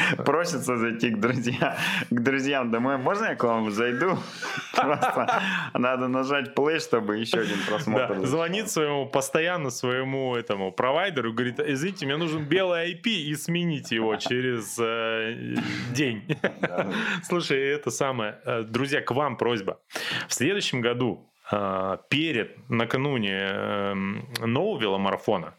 [0.24, 1.76] Просится зайти к, друзья,
[2.10, 2.98] к друзьям домой.
[2.98, 4.18] Можно я к вам зайду?
[4.74, 5.42] Просто
[5.74, 8.20] надо нажать play, чтобы еще один просмотр.
[8.20, 13.90] Да, звонит своему постоянно своему этому провайдеру, говорит, извините, мне нужен белый IP и сменить
[13.92, 15.56] его через э,
[15.92, 16.22] день.
[17.22, 19.80] Слушай, это самое, э, друзья, к вам просьба.
[20.28, 23.94] В следующем году э, перед, накануне э,
[24.44, 25.54] нового веломарафона,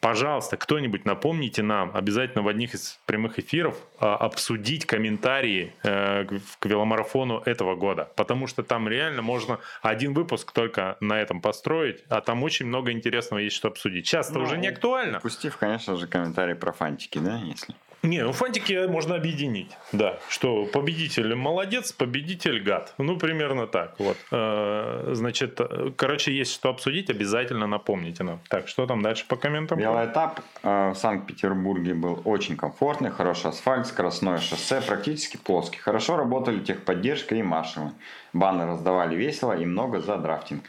[0.00, 6.24] пожалуйста, кто-нибудь напомните нам обязательно в одних из прямых эфиров э, обсудить комментарии э,
[6.58, 12.04] к веломарафону этого года, потому что там реально можно один выпуск только на этом построить,
[12.08, 14.06] а там очень много интересного есть что обсудить.
[14.06, 15.20] Сейчас это Ну, уже не актуально.
[15.20, 17.74] Пустив, конечно же, комментарий про фантики, да, если.
[18.02, 19.70] Не, ну фантики можно объединить.
[19.92, 22.94] Да, что победитель молодец, победитель гад.
[22.98, 23.94] Ну, примерно так.
[24.00, 24.16] Вот.
[24.32, 28.40] Э, Значит, э, короче, есть что обсудить, обязательно напомните нам.
[28.48, 29.78] Так, что там дальше по комментам?
[29.78, 35.78] Велоэтап э, в Санкт-Петербурге был очень комфортный, хороший асфальт, скоростное шоссе, практически плоский.
[35.78, 37.92] Хорошо работали техподдержка и маршевы.
[38.32, 40.64] Баны раздавали весело и много за драфтинг.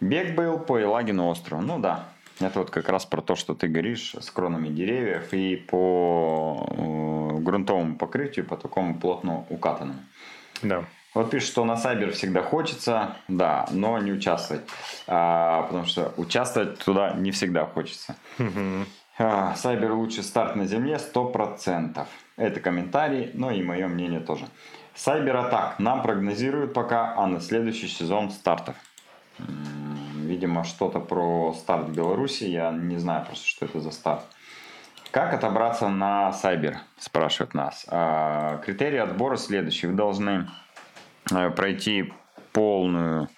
[0.00, 1.62] Бег был по Елагину острову.
[1.62, 2.04] Ну да,
[2.40, 7.38] это вот как раз про то, что ты говоришь, с кронами деревьев и по э,
[7.40, 10.00] грунтовому покрытию, по такому плотно укатанному.
[10.62, 10.84] Да.
[11.14, 14.62] Вот пишет, что на Сайбер всегда хочется, да, но не участвовать.
[15.06, 18.16] А, потому что участвовать туда не всегда хочется.
[19.20, 22.06] А, Сайбер лучший старт на земле 100%.
[22.36, 24.46] Это комментарий, но и мое мнение тоже.
[24.94, 28.76] Сайбер Атак нам прогнозируют пока, а на следующий сезон стартов.
[29.38, 32.44] Видимо, что-то про старт в Беларуси.
[32.44, 34.22] Я не знаю просто, что это за старт.
[35.10, 37.86] Как отобраться на Сайбер, спрашивают нас.
[37.88, 39.90] А, Критерии отбора следующие.
[39.90, 40.48] Вы должны
[41.28, 42.12] пройти
[42.52, 43.28] полную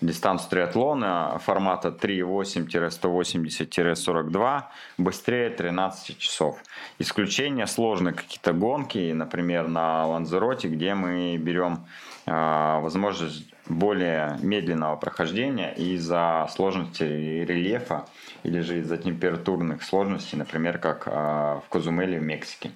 [0.00, 4.62] дистанцию триатлона формата 3.8-180-42
[4.98, 6.62] быстрее 13 часов.
[6.98, 11.86] Исключение сложные какие-то гонки, например, на Ланзероте, где мы берем
[12.26, 18.06] э, возможность более медленного прохождения из-за сложности рельефа
[18.42, 22.70] или же из-за температурных сложностей, например, как э, в Козумеле в Мексике.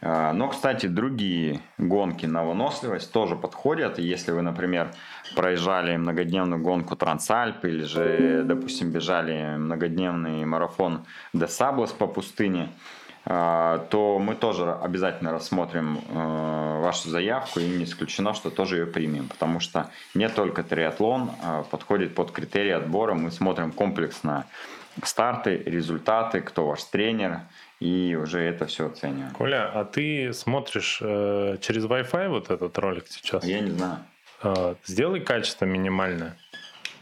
[0.00, 3.98] А, Но, кстати, другие гонки на выносливость тоже подходят.
[3.98, 4.92] Если вы, например,
[5.34, 12.70] проезжали многодневную гонку Трансальп или же, допустим, бежали многодневный марафон де Саблос по пустыне,
[13.30, 18.86] а, то мы тоже обязательно рассмотрим э, вашу заявку и не исключено, что тоже ее
[18.86, 24.46] примем, потому что не только триатлон а, подходит под критерии отбора, мы смотрим комплексно
[25.04, 27.40] старты, результаты, кто ваш тренер,
[27.80, 29.30] и уже это все оцениваем.
[29.32, 33.44] Коля, а ты смотришь э, через Wi-Fi вот этот ролик сейчас?
[33.44, 33.98] Я не знаю.
[34.42, 36.36] Э, сделай качество минимальное.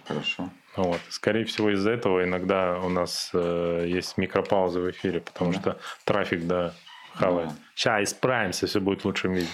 [0.07, 0.51] Хорошо.
[0.77, 1.01] Вот.
[1.09, 5.59] Скорее всего, из-за этого иногда у нас э, есть микропаузы в эфире, потому Да.
[5.61, 6.75] что трафик, да,
[7.15, 7.49] хавает.
[7.49, 7.55] Да.
[7.75, 9.49] Сейчас исправимся, все будет в лучшем виде.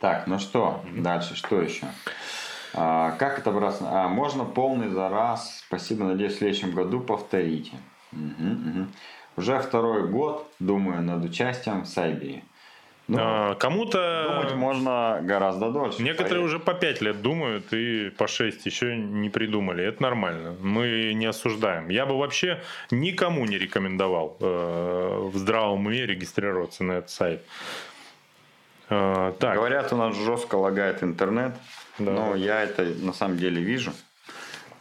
[0.00, 1.86] Так, ну что, дальше, что еще?
[2.74, 3.84] А, как отобраться?
[3.86, 5.62] А, можно полный за раз.
[5.66, 7.72] Спасибо, надеюсь, в следующем году повторите.
[8.12, 8.86] Угу, угу.
[9.36, 12.42] Уже второй год думаю над участием в Сайбере.
[13.06, 14.26] Ну, А, Кому-то...
[14.28, 16.02] думать можно гораздо дольше.
[16.02, 16.44] Некоторые поверь.
[16.44, 19.82] уже по 5 лет думают и по 6 еще не придумали.
[19.82, 20.56] Это нормально.
[20.60, 21.88] Мы не осуждаем.
[21.88, 22.60] Я бы вообще
[22.90, 27.42] никому не рекомендовал э, в здравом уме регистрироваться на этот сайт.
[28.90, 31.54] Э, так, Говорят, у нас жестко лагает интернет.
[31.98, 32.12] Да.
[32.12, 33.92] Но я это на самом деле вижу.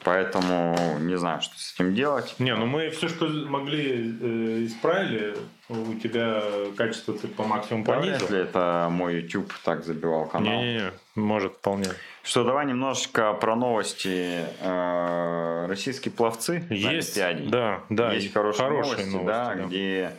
[0.03, 2.35] Поэтому не знаю, что с этим делать.
[2.39, 5.35] не, ну мы все, что могли, э, исправили.
[5.67, 6.41] У тебя
[6.77, 8.15] качество ты по максимуму понизил.
[8.15, 10.53] Вряд ли это мой YouTube так забивал канал.
[10.53, 11.87] Не-не-не, может вполне.
[12.23, 14.45] Что, давай немножечко про новости.
[14.61, 18.13] Э, Российские пловцы Есть, да, да.
[18.13, 19.63] Есть хорошие, хорошие новости, да, да.
[19.63, 20.13] где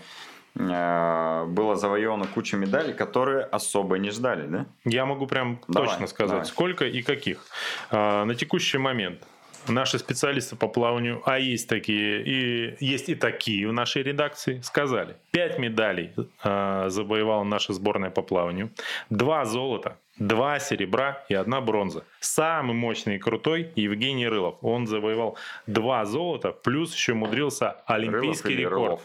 [0.59, 4.67] было завоевано куча медалей, которые особо не ждали, да?
[4.85, 6.47] Я могу прям Давай, точно сказать, давай.
[6.47, 7.45] сколько и каких.
[7.91, 9.23] А, на текущий момент
[9.69, 15.17] наши специалисты по плаванию, а есть такие, и есть и такие в нашей редакции, сказали,
[15.33, 18.71] 5 медалей а, завоевала наша сборная по плаванию,
[19.11, 22.05] 2 золота, 2 серебра и одна бронза.
[22.21, 24.57] Самый мощный и крутой Евгений Рылов.
[24.63, 25.37] Он завоевал
[25.67, 28.73] 2 золота, плюс еще умудрился олимпийский Рылов рекорд.
[28.73, 29.01] Рылов?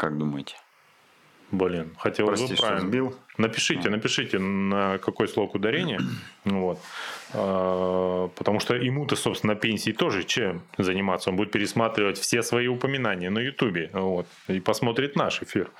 [0.00, 0.56] Как думаете?
[1.50, 2.88] Блин, хотелось Прости, бы правильно.
[2.88, 3.14] сбил.
[3.40, 6.00] Напишите, напишите, на какой слог ударения.
[6.44, 6.78] Вот.
[7.32, 11.30] А, Потому что ему-то, собственно, пенсии тоже чем заниматься.
[11.30, 13.90] Он будет пересматривать все свои упоминания на Ютубе.
[13.92, 15.70] Вот, и посмотрит наш эфир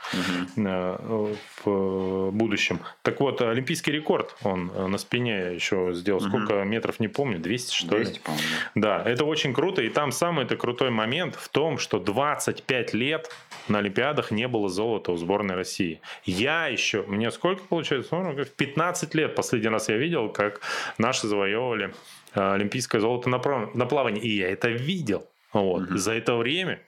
[0.57, 1.35] э,
[1.65, 2.81] в будущем.
[3.03, 6.21] Так вот, олимпийский рекорд он э, на спине еще сделал.
[6.21, 8.05] Сколько метров, не помню, 200 что ли?
[8.05, 8.45] 200, по-моему.
[8.75, 9.83] Да, это очень круто.
[9.83, 13.31] И там самый это крутой момент в том, что 25 лет
[13.69, 16.01] на Олимпиадах не было золота у сборной России.
[16.25, 18.15] Я еще, мне сколько получается?
[18.17, 20.61] Ну, в 15 лет последний раз я видел, как
[20.99, 21.95] наши завоевывали
[22.35, 24.23] э, олимпийское золото на, прав- на плавании.
[24.23, 25.27] И я это видел.
[25.53, 25.89] Вот.
[25.91, 26.81] За это время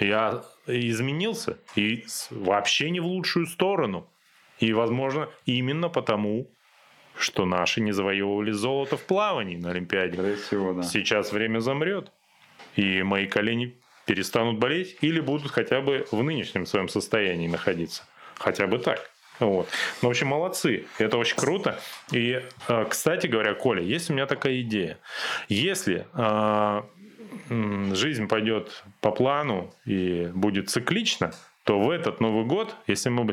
[0.00, 1.58] я изменился.
[1.76, 4.08] И вообще не в лучшую сторону.
[4.58, 6.48] И, возможно, именно потому,
[7.18, 10.14] что наши не завоевывали золото в плавании на Олимпиаде.
[10.14, 10.82] Скорее всего, да.
[10.82, 12.10] Сейчас время замрет,
[12.76, 18.04] и мои колени перестанут болеть или будут хотя бы в нынешнем своем состоянии находиться.
[18.36, 19.10] Хотя бы так.
[19.40, 19.68] Вот.
[20.00, 20.86] Ну, в общем, молодцы.
[20.98, 21.78] Это очень круто.
[22.12, 24.98] И, э, кстати говоря, Коля, есть у меня такая идея.
[25.48, 26.82] Если э,
[27.94, 31.32] жизнь пойдет по плану и будет циклично,
[31.64, 33.26] то в этот Новый год, если мы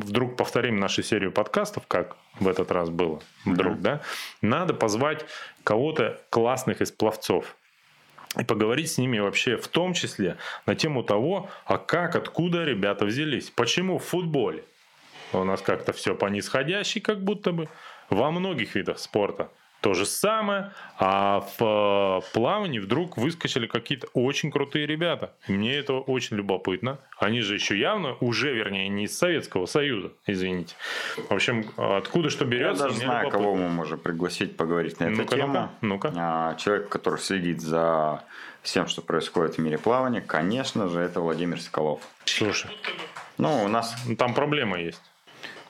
[0.00, 4.00] вдруг повторим нашу серию подкастов, как в этот раз было, вдруг, да,
[4.40, 5.26] надо позвать
[5.64, 7.56] кого-то классных из пловцов
[8.38, 13.04] и поговорить с ними вообще в том числе на тему того, а как, откуда ребята
[13.06, 13.50] взялись.
[13.50, 14.64] Почему в футболе
[15.32, 17.68] у нас как-то все по нисходящей, как будто бы,
[18.10, 19.50] во многих видах спорта
[19.80, 21.62] то же самое, а в
[22.26, 25.34] э, плавании вдруг выскочили какие-то очень крутые ребята.
[25.46, 26.98] Мне это очень любопытно.
[27.16, 30.74] Они же еще явно, уже, вернее, не из Советского Союза, извините.
[31.28, 33.38] В общем, откуда что Я берется, даже мне знаю, любопытно.
[33.44, 35.70] кого мы можем пригласить поговорить на эту Ну-ка, тему.
[35.80, 36.56] ну-ка, ну-ка.
[36.58, 38.24] Человек, который следит за
[38.62, 42.00] всем, что происходит в мире плавания, конечно же, это Владимир Соколов.
[42.24, 42.72] Слушай,
[43.38, 45.00] Ну, у нас, там проблема есть.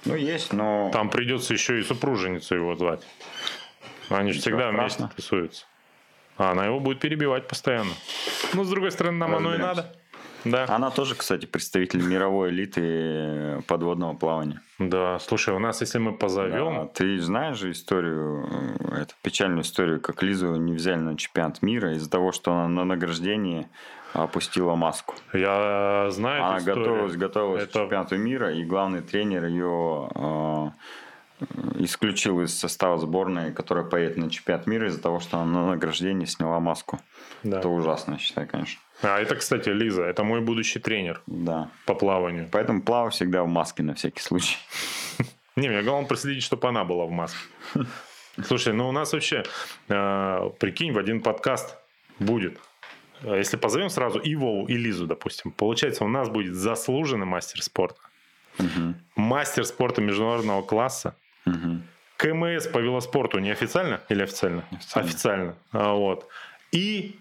[0.04, 0.90] Ну, есть, но...
[0.92, 3.00] Там придется еще и супруженицу его звать.
[4.08, 5.66] Они же всегда вместе тусуются.
[6.36, 7.92] А она его будет перебивать постоянно.
[8.54, 9.92] Ну, с другой стороны, нам оно и надо.
[10.44, 10.66] Да.
[10.68, 14.62] Она тоже, кстати, представитель мировой элиты подводного плавания.
[14.78, 16.88] Да, слушай, у нас, если мы Да, позовем...
[16.94, 18.48] ты знаешь же историю,
[18.92, 22.68] э, эту печальную историю, как Лизу не взяли на чемпионат мира из-за того, что она
[22.68, 23.68] на награждении
[24.12, 25.14] опустила маску.
[25.32, 30.68] Я знаю Она эту готовилась, готовилась к Это- чемпионату мира, и главный тренер ее э,
[31.76, 36.24] исключил из состава сборной, которая поедет на чемпионат мира из-за того, что она на награждении
[36.26, 36.98] сняла маску.
[37.42, 37.58] Да.
[37.58, 38.80] Это ужасно, я считаю, конечно.
[39.02, 41.70] А это, кстати, Лиза, это мой будущий тренер Да.
[41.86, 42.48] по плаванию.
[42.50, 44.56] Поэтому плаваю всегда в маске на всякий случай.
[45.56, 47.38] Не, мне главное проследить, чтобы она была в маске.
[48.44, 49.44] Слушай, ну у нас вообще,
[49.88, 51.76] э, прикинь, в один подкаст
[52.18, 52.58] будет.
[53.22, 57.62] Э, Если позовем сразу и Вову, и Лизу, допустим, получается, у нас будет заслуженный мастер
[57.62, 58.00] спорта.
[58.58, 58.96] Мгм.
[59.16, 61.14] Мастер спорта международного класса.
[61.44, 61.82] Мгм.
[62.16, 64.64] КМС по велоспорту неофициально или официально?
[64.72, 65.08] Официально.
[65.08, 65.54] Официально.
[65.72, 66.26] А, вот.
[66.72, 67.16] И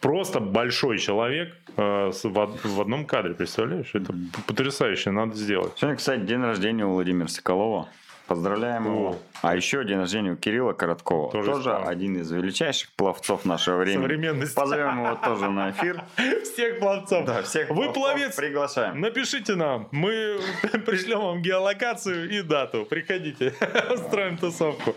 [0.00, 3.90] просто большой человек э, с- в, в одном кадре, представляешь?
[3.94, 4.14] Это
[4.46, 5.72] потрясающе, надо сделать.
[5.76, 7.88] Сегодня, кстати, день рождения у Владимира Соколова.
[8.26, 8.90] Поздравляем О.
[8.90, 9.18] его.
[9.42, 11.30] А еще день рождения у Кирилла Короткова.
[11.30, 14.02] Тоже Тоже, один из величайших пловцов нашего времени.
[14.02, 14.54] Современности.
[14.54, 16.02] Позовем его тоже на эфир.
[16.42, 17.24] Всех пловцов.
[17.24, 18.36] Да, всех Вы пловцов пловец?
[18.36, 19.00] Приглашаем.
[19.00, 20.40] Напишите нам, мы
[20.86, 22.84] пришлем вам геолокацию и дату.
[22.84, 23.54] Приходите,
[23.90, 24.94] устроим тусовку.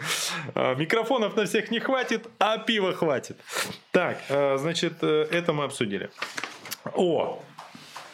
[0.56, 3.38] А, Микрофонов на всех не хватит, а пива хватит.
[3.92, 6.10] Так, э, значит, э, это мы обсудили.
[6.96, 7.42] О,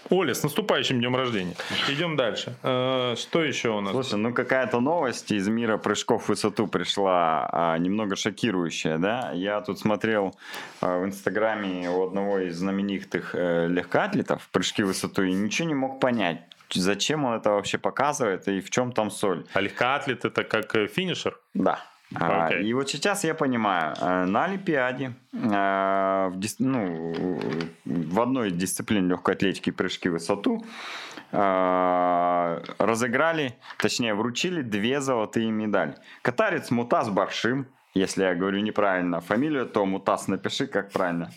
[0.09, 1.55] Оля, с наступающим днем рождения.
[1.89, 2.55] Идем дальше.
[2.61, 3.91] Э, Что еще у нас?
[3.91, 9.31] Слушай, ну какая-то новость из мира прыжков в высоту пришла а, немного шокирующая, да?
[9.33, 10.35] Я тут смотрел
[10.81, 15.75] а, в Инстаграме у одного из знаменитых э, легкоатлетов прыжки в высоту и ничего не
[15.75, 16.41] мог понять,
[16.71, 19.45] зачем он это вообще показывает и в чем там соль.
[19.53, 21.39] А легкоатлет это как э, финишер?
[21.55, 21.79] Да.
[22.13, 22.63] А, Окей.
[22.65, 27.39] И вот сейчас я понимаю, э, на Олимпиаде э, в, ну,
[27.85, 30.63] в одной из дисциплин легкой атлетики прыжки в высоту
[31.31, 35.95] э, разыграли, точнее вручили две золотые медали.
[36.21, 41.31] Катарец Мутас Баршим, если я говорю неправильно фамилию, то Мутас напиши, как правильно.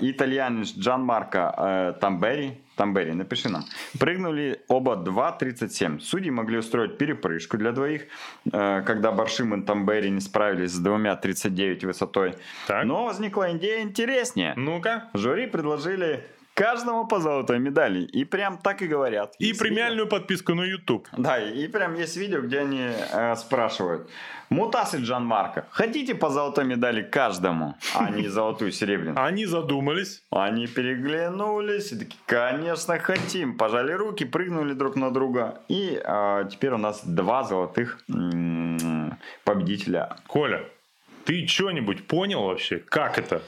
[0.00, 3.64] И Итальянец Джан Марко э, Тамбери, Тамбери, напиши нам.
[4.00, 6.00] Прыгнули оба 2.37.
[6.00, 8.06] Судьи могли устроить перепрыжку для двоих,
[8.50, 12.36] э, когда Баршим и Тамбери не справились с двумя 39 высотой.
[12.66, 12.86] Так.
[12.86, 14.54] Но возникла идея интереснее.
[14.56, 15.10] Ну-ка.
[15.12, 16.24] Жюри предложили
[16.62, 18.02] каждому по золотой медали.
[18.04, 19.34] И прям так и говорят.
[19.40, 21.08] И премиальную подписку на YouTube.
[21.12, 21.22] видео.
[21.24, 24.08] Да, и прям есть видео, где они э, спрашивают.
[24.50, 29.26] Мутас и Джан Марко, хотите по золотой медали каждому, а не золотую серебряную?
[29.26, 30.22] Они задумались.
[30.30, 33.56] Они переглянулись и такие, конечно, хотим.
[33.56, 35.54] Пожали руки, прыгнули друг на друга.
[35.68, 40.16] И а, теперь у нас два золотых м, победителя.
[40.26, 40.60] Коля,
[41.24, 42.78] ты что-нибудь понял вообще?
[42.78, 43.40] Как это?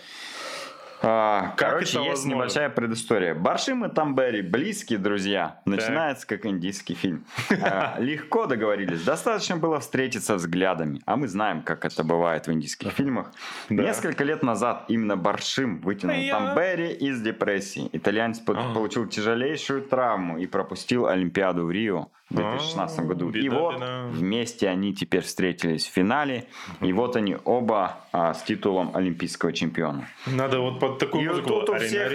[1.07, 2.29] А, Как короче, есть возможно?
[2.35, 3.35] небольшая предыстория.
[3.35, 5.61] Баршим и Тамбери, близкие друзья.
[5.67, 7.25] Начинается как индийский фильм.
[7.63, 9.03] А, Легко договорились.
[9.03, 11.01] Достаточно было встретиться взглядами.
[11.05, 13.33] А мы знаем, как это бывает в индийских фильмах.
[13.69, 17.89] Несколько лет назад именно Баршим вытянул Тамбери из депрессии.
[17.93, 18.73] Итальянец А.
[18.75, 23.31] получил тяжелейшую травму и пропустил Олимпиаду в Рио в 2016 А, году.
[23.31, 24.07] И вот беда.
[24.11, 26.47] вместе они теперь встретились в финале.
[26.81, 30.09] И вот они оба а, с титулом олимпийского чемпиона.
[30.27, 31.49] Надо вот под такую И музыку.
[31.49, 32.11] тут у всех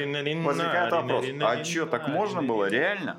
[0.46, 3.18] возникает вопрос, а чё, так можно было, реально?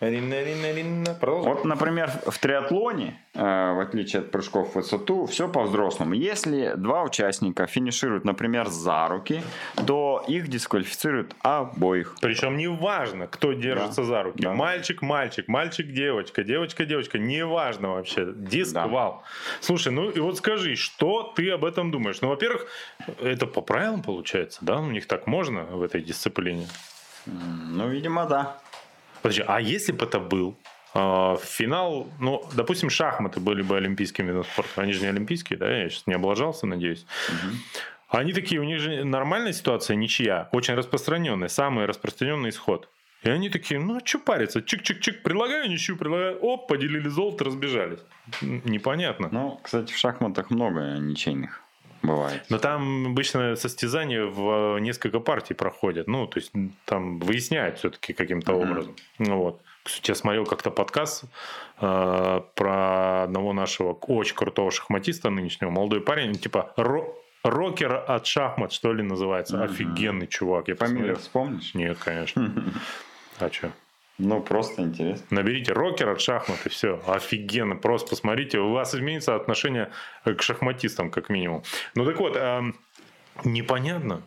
[0.00, 1.52] Продолжим.
[1.54, 6.14] Вот, например, в триатлоне, э, в отличие от прыжков в высоту, все по-взрослому.
[6.14, 9.42] Если два участника финишируют, например, за руки,
[9.86, 12.16] то их дисквалифицируют обоих.
[12.20, 14.06] Причем не важно, кто держится Да.
[14.06, 14.42] за руки.
[14.42, 14.52] Да.
[14.52, 17.18] Мальчик, мальчик, мальчик, девочка, девочка, девочка.
[17.18, 18.32] Не важно вообще.
[18.34, 19.20] Диск, Да.
[19.60, 22.20] Слушай, ну и вот скажи, что ты об этом думаешь?
[22.20, 22.66] Ну, во-первых,
[23.22, 24.78] это по правилам получается, да?
[24.80, 26.66] У них так можно в этой дисциплине?
[27.26, 28.58] Ну, видимо, да.
[29.24, 30.54] Подожди, а если бы это был
[30.92, 34.82] а, финал, ну, допустим, шахматы были бы олимпийским видом спорта.
[34.82, 35.74] Они же не олимпийские, да?
[35.74, 37.06] Я сейчас не облажался, надеюсь.
[38.10, 42.90] Они такие, у них же нормальная ситуация, ничья, очень распространенная, самый распространенный исход.
[43.22, 44.58] И они такие, ну, а что париться?
[44.58, 46.38] Чик-чик-чик, предлагаю ничью, предлагаю.
[46.40, 48.00] Оп, поделили золото, разбежались.
[48.42, 49.30] Непонятно.
[49.32, 51.63] Ну, кстати, в шахматах много ничейных
[52.04, 52.44] бывает.
[52.48, 56.06] Но там обычно состязания в э, несколько партий проходят.
[56.06, 56.52] Ну, то есть
[56.84, 58.70] там выясняют все-таки каким-то Мгм.
[58.70, 58.96] образом.
[59.18, 59.60] Ну, вот.
[59.82, 61.24] Кстати, я смотрел как-то подкаст
[61.80, 68.72] э, про одного нашего очень крутого шахматиста нынешнего, молодой парень, типа ро- рокер от шахмат,
[68.72, 69.56] что ли, называется.
[69.56, 69.64] Мгм.
[69.64, 70.68] Офигенный чувак.
[70.68, 71.16] Я Фамилию посмотрел.
[71.18, 71.74] вспомнишь?
[71.74, 72.52] Нет, конечно.
[73.40, 73.72] А что?
[74.18, 75.26] Ну, просто интересно.
[75.30, 77.02] Наберите рокер от шахмат все.
[77.06, 77.74] Офигенно.
[77.76, 78.58] Просто посмотрите.
[78.58, 79.90] У вас изменится отношение
[80.24, 81.64] к шахматистам, как минимум.
[81.96, 82.76] Ну так вот, эм,
[83.42, 84.22] непонятно,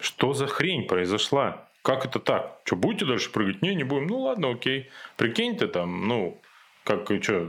[0.00, 1.68] что за хрень произошла.
[1.82, 2.60] Как это так?
[2.64, 3.62] Что, будете дальше прыгать?
[3.62, 4.08] Не, не будем.
[4.08, 4.90] Ну ладно, окей.
[5.16, 6.40] Прикинь ты там, ну,
[6.84, 7.48] как что,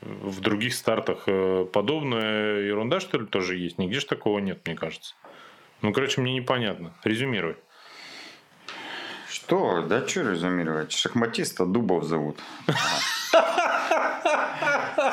[0.00, 3.78] в других стартах э, подобная ерунда, что ли, тоже есть?
[3.78, 5.14] Нигде же такого нет, мне кажется.
[5.80, 6.94] Ну, короче, мне непонятно.
[7.02, 7.56] Резюмируй.
[9.44, 9.82] Что?
[9.82, 10.92] Да что резюмировать?
[10.92, 12.38] Шахматиста Дубов зовут.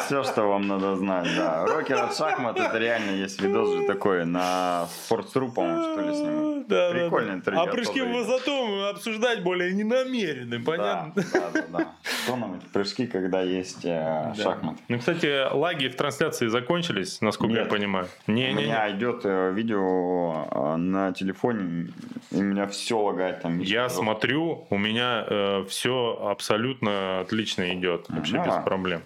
[0.05, 1.65] Все, что вам надо знать, да.
[1.65, 6.19] Рокер от шахмат, это реально есть видос же такой на Sports.ru, по-моему, что ли, с
[6.19, 6.65] ним.
[6.67, 7.61] Да, Прикольное да, интервью.
[7.61, 11.13] А прыжки в высоту мы обсуждать более не намерены, понятно?
[11.15, 11.87] Да, да, да, да.
[12.23, 14.79] Что нам эти прыжки, когда есть э, шахматы?
[14.87, 18.07] Ну, кстати, лаги в трансляции закончились, насколько я понимаю.
[18.27, 18.65] У Не-не-не.
[18.65, 21.91] меня идет э, видео э, на телефоне,
[22.31, 23.59] и меня все лагает там.
[23.59, 29.01] Я смотрю, у меня все абсолютно отлично идет, вообще Ну, без проблем.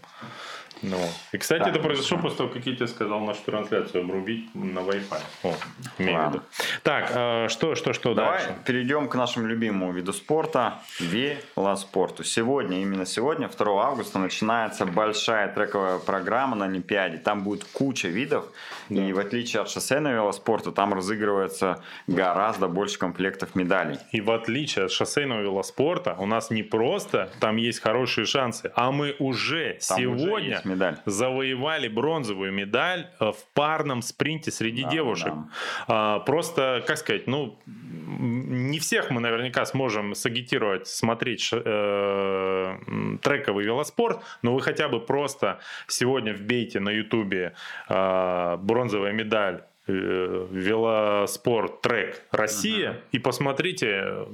[0.84, 0.98] Ну.
[1.32, 4.80] И, кстати, Так, это произошло после того, как я тебе сказал нашу трансляцию обрубить на
[4.80, 5.22] Wi-Fi.
[5.44, 5.54] О,
[5.98, 6.42] имею в виду.
[6.84, 8.56] Так, э, что, что, что Давай дальше?
[8.66, 12.24] перейдем к нашему любимому виду спорта– велоспорту.
[12.26, 17.18] Сегодня, именно сегодня, 2 августа, начинается большая трековая программа на Олимпиаде.
[17.18, 18.46] Там будет куча видов.
[18.90, 23.98] И в отличие от шоссейного велоспорта, там разыгрывается гораздо больше комплектов медалей.
[24.12, 28.92] И в отличие от шоссейного велоспорта, у нас не просто там есть хорошие шансы, а
[28.92, 30.98] мы уже Там уже сегодня есть медаль.
[31.06, 35.34] завоевали бронзовую медаль э, в парном спринте среди Да, девушек.
[35.34, 35.48] да.
[35.88, 42.76] А, Просто, как сказать, ну, не всех мы наверняка сможем сагитировать, смотреть э,
[43.22, 47.54] трековый велоспорт, но вы хотя бы просто сегодня вбейте на ютубе
[47.90, 54.26] э, бронзовая медаль э, велоспорт трек Россия и посмотрите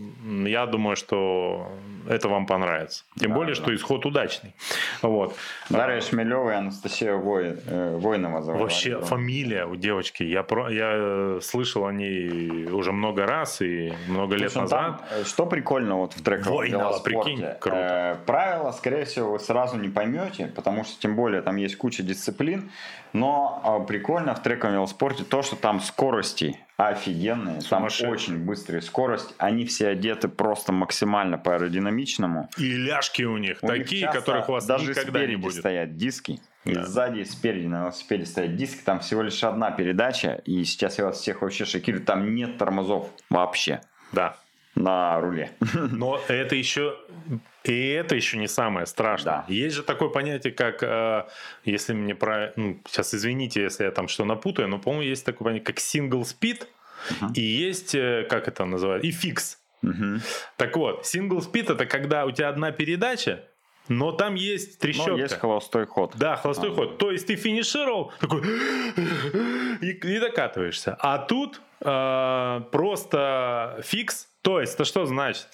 [0.46, 1.68] я думаю что
[2.08, 3.62] это вам понравится тем Да, более да.
[3.62, 4.54] что исход удачный
[5.02, 5.36] вот
[5.70, 10.92] Дарья Шмелева и Анастасия Вой- э, Войнова завоевали Вообще фамилия у девочки, я, про, я
[10.94, 15.10] э, слышал о ней уже много раз и много лет Слушай, ну назад.
[15.10, 18.18] там, что прикольно вот в трековом Войнова, прикинь, круто.
[18.22, 22.02] Э, правила, скорее всего, вы сразу не поймете, потому что, тем более, там есть куча
[22.04, 22.72] дисциплин.
[23.14, 27.60] Но а, прикольно в трековом велоспорте то, что там скорости офигенные.
[27.70, 29.34] Там очень быстрая скорость.
[29.38, 32.50] Они все одеты просто максимально по аэродинамичному.
[32.58, 35.56] И ляжки у них У них такие, часто которых у вас даже никогда не будет.
[35.56, 36.40] стоят диски.
[36.66, 36.86] И Да.
[36.86, 38.82] сзади, и спереди на велосипеде стоят диски.
[38.84, 40.42] Там всего лишь одна передача.
[40.46, 42.04] И сейчас я вас всех вообще шокирую.
[42.04, 43.82] Там нет тормозов вообще
[44.12, 44.36] Да.
[44.80, 45.52] На руле.
[45.74, 46.96] Но это еще
[47.64, 49.44] и это еще не самое страшное.
[49.48, 49.54] Да.
[49.54, 51.26] Есть же такое понятие, как э,
[51.66, 55.50] если мне про, ну, сейчас извините, если я там что напутаю, но по-моему есть такое
[55.50, 56.66] понятие, как single speed
[57.36, 59.60] и есть э, как это называют и фикс.
[59.82, 60.22] Мгм.
[60.58, 63.44] Так вот, single speed это когда у тебя одна передача,
[63.90, 65.12] но там есть трещотка.
[65.12, 66.14] Ну, есть холостой ход.
[66.16, 66.76] Да, холостой А.
[66.76, 66.98] ход.
[66.98, 68.42] То есть ты финишировал, такой
[69.82, 70.96] и, и докатываешься.
[71.00, 74.29] А тут э, просто фикс.
[74.42, 75.48] То есть, это что значит?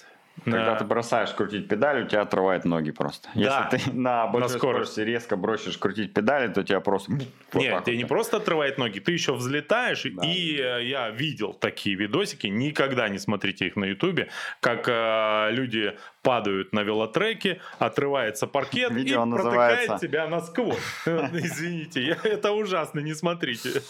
[0.44, 3.28] Когда Э, ты бросаешь крутить педаль, у тебя отрывает ноги просто.
[3.34, 3.68] Да.
[3.72, 4.92] Если ты на большой скорость.
[4.92, 7.12] скорости резко бросишь крутить педали, то тебя просто...
[7.12, 8.02] вот Нет, так тебе вот.
[8.02, 10.26] не просто отрывает ноги, ты еще взлетаешь, Да.
[10.26, 14.28] и э, я видел такие видосики, никогда не смотрите их на ютубе,
[14.60, 15.96] как э, люди
[16.26, 20.76] падают на велотреке, отрывается паркет Видео и протыкает называется- тебя насквозь.
[21.06, 23.80] Извините, это ужасно, не смотрите.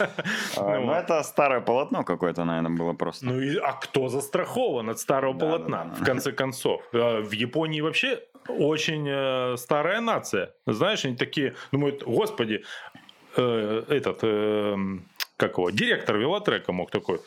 [0.57, 3.24] А, Ну это старое полотно какое-то, наверное, было просто.
[3.24, 6.82] Ну а кто застрахован от старого полотна, в конце концов?
[6.93, 10.51] Э, В Японии вообще очень э, старая нация.
[10.66, 12.62] Знаешь, они такие думают, господи,
[13.37, 14.76] э, этот, э,
[15.39, 17.18] как его, директор велотрека мог такой,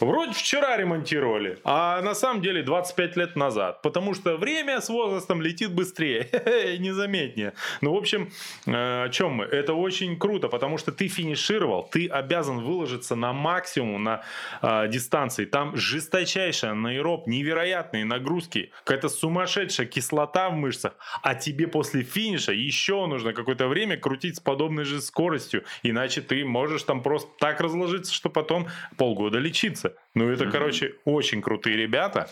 [0.00, 3.80] Вроде вчера ремонтировали, а на самом деле 25 лет назад.
[3.82, 6.28] Потому что время с возрастом летит быстрее,
[6.78, 7.52] незаметнее.
[7.80, 8.30] Ну, в общем,
[8.66, 9.44] э, о чем мы?
[9.44, 14.22] Это очень круто, потому что ты финишировал, ты обязан выложиться на максимум на
[14.62, 15.44] э, дистанции.
[15.44, 20.94] Там жесточайший анаэроб, невероятные нагрузки, какая-то сумасшедшая кислота в мышцах.
[21.22, 25.64] А тебе после финиша еще нужно какое-то время крутить с подобной же скоростью.
[25.82, 28.66] Иначе ты можешь там просто так разложиться, что потом
[28.96, 29.83] полгода лечиться.
[30.14, 32.28] Ну, это, короче, очень крутые ребята.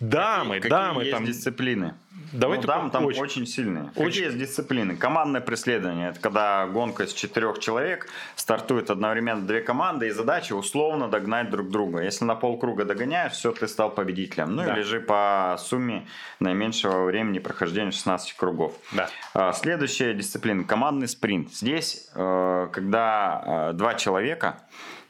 [0.00, 1.24] Дамы, Какие дамы есть там.
[1.24, 1.94] дисциплины?
[2.32, 3.90] Давай ну, дамы там очень- очень, сильные.
[3.94, 4.96] очень- Какие есть дисциплины?
[4.96, 6.10] Командное преследование.
[6.10, 11.68] Это когда гонка из четырех человек, стартует одновременно две команды, и задача условно догнать друг
[11.68, 12.00] друга.
[12.00, 14.56] Если на полкруга догоняешь, все, ты стал победителем.
[14.56, 14.72] Ну Да.
[14.74, 16.06] или же по сумме
[16.40, 18.72] наименьшего времени прохождения 16 кругов.
[18.92, 19.10] Да.
[19.34, 21.52] А, Следующая дисциплина– командный спринт.
[21.52, 24.58] Здесь, э, когда э, два человека,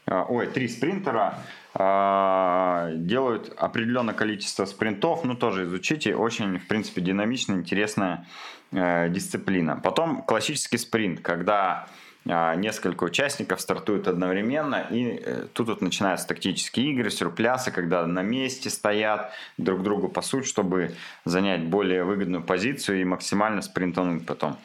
[0.07, 1.35] э, ой, три спринтера
[1.75, 8.27] делают определенное количество спринтов, ну тоже изучите, очень, в принципе, динамичная, интересная
[8.71, 9.79] э, дисциплина.
[9.83, 11.87] Потом классический спринт, когда
[12.25, 18.21] э, несколько участников стартуют одновременно, и э, тут вот начинаются тактические игры, сюрплясы, когда на
[18.21, 20.91] месте стоят, друг другу пасут, чтобы
[21.25, 24.51] занять более выгодную позицию и максимально спринтануть потом.
[24.53, 24.57] А,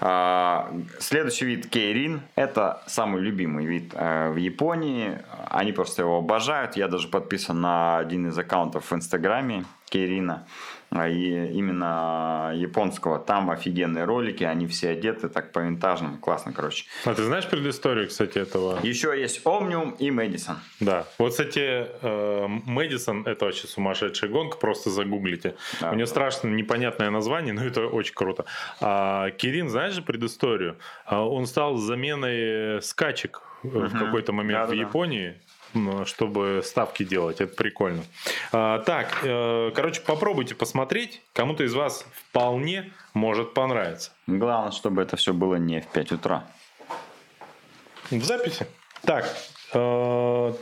[0.00, 5.18] Следующий вид кейрин– это самый любимый вид э, в Японии.
[5.50, 6.74] Они просто его обожают.
[6.76, 10.46] Я даже подписан на один из аккаунтов в Инстаграме кейрина.
[10.92, 13.18] А, И именно японского.
[13.20, 16.18] Там офигенные ролики, они все одеты так по-винтажному.
[16.18, 16.84] Классно, короче.
[17.04, 18.80] А ты знаешь предысторию, кстати, этого?
[18.82, 20.56] Еще есть Omnium и Мэдисон.
[20.80, 21.06] Да.
[21.18, 21.60] Вот, кстати,
[22.02, 25.54] э, Мэдисон это вообще сумасшедшая гонка, просто загуглите.
[25.80, 25.92] Да.
[25.92, 28.44] У нее страшно непонятное название, но это очень круто.
[28.80, 30.76] А Кирин, знаешь же предысторию?
[31.04, 33.90] А Он стал заменой скачек в Мгм.
[33.98, 34.80] какой-то момент в Да-да-да.
[34.88, 35.34] Японии.
[36.04, 37.40] Чтобы ставки делать.
[37.40, 38.02] Это прикольно.
[38.52, 41.22] А, так, э, короче, попробуйте посмотреть.
[41.32, 44.12] Кому-то из вас вполне может понравиться.
[44.26, 46.44] Главное, чтобы это все было не в 5 утра.
[48.10, 48.66] В записи.
[49.02, 49.24] Так,
[49.72, 50.52] э,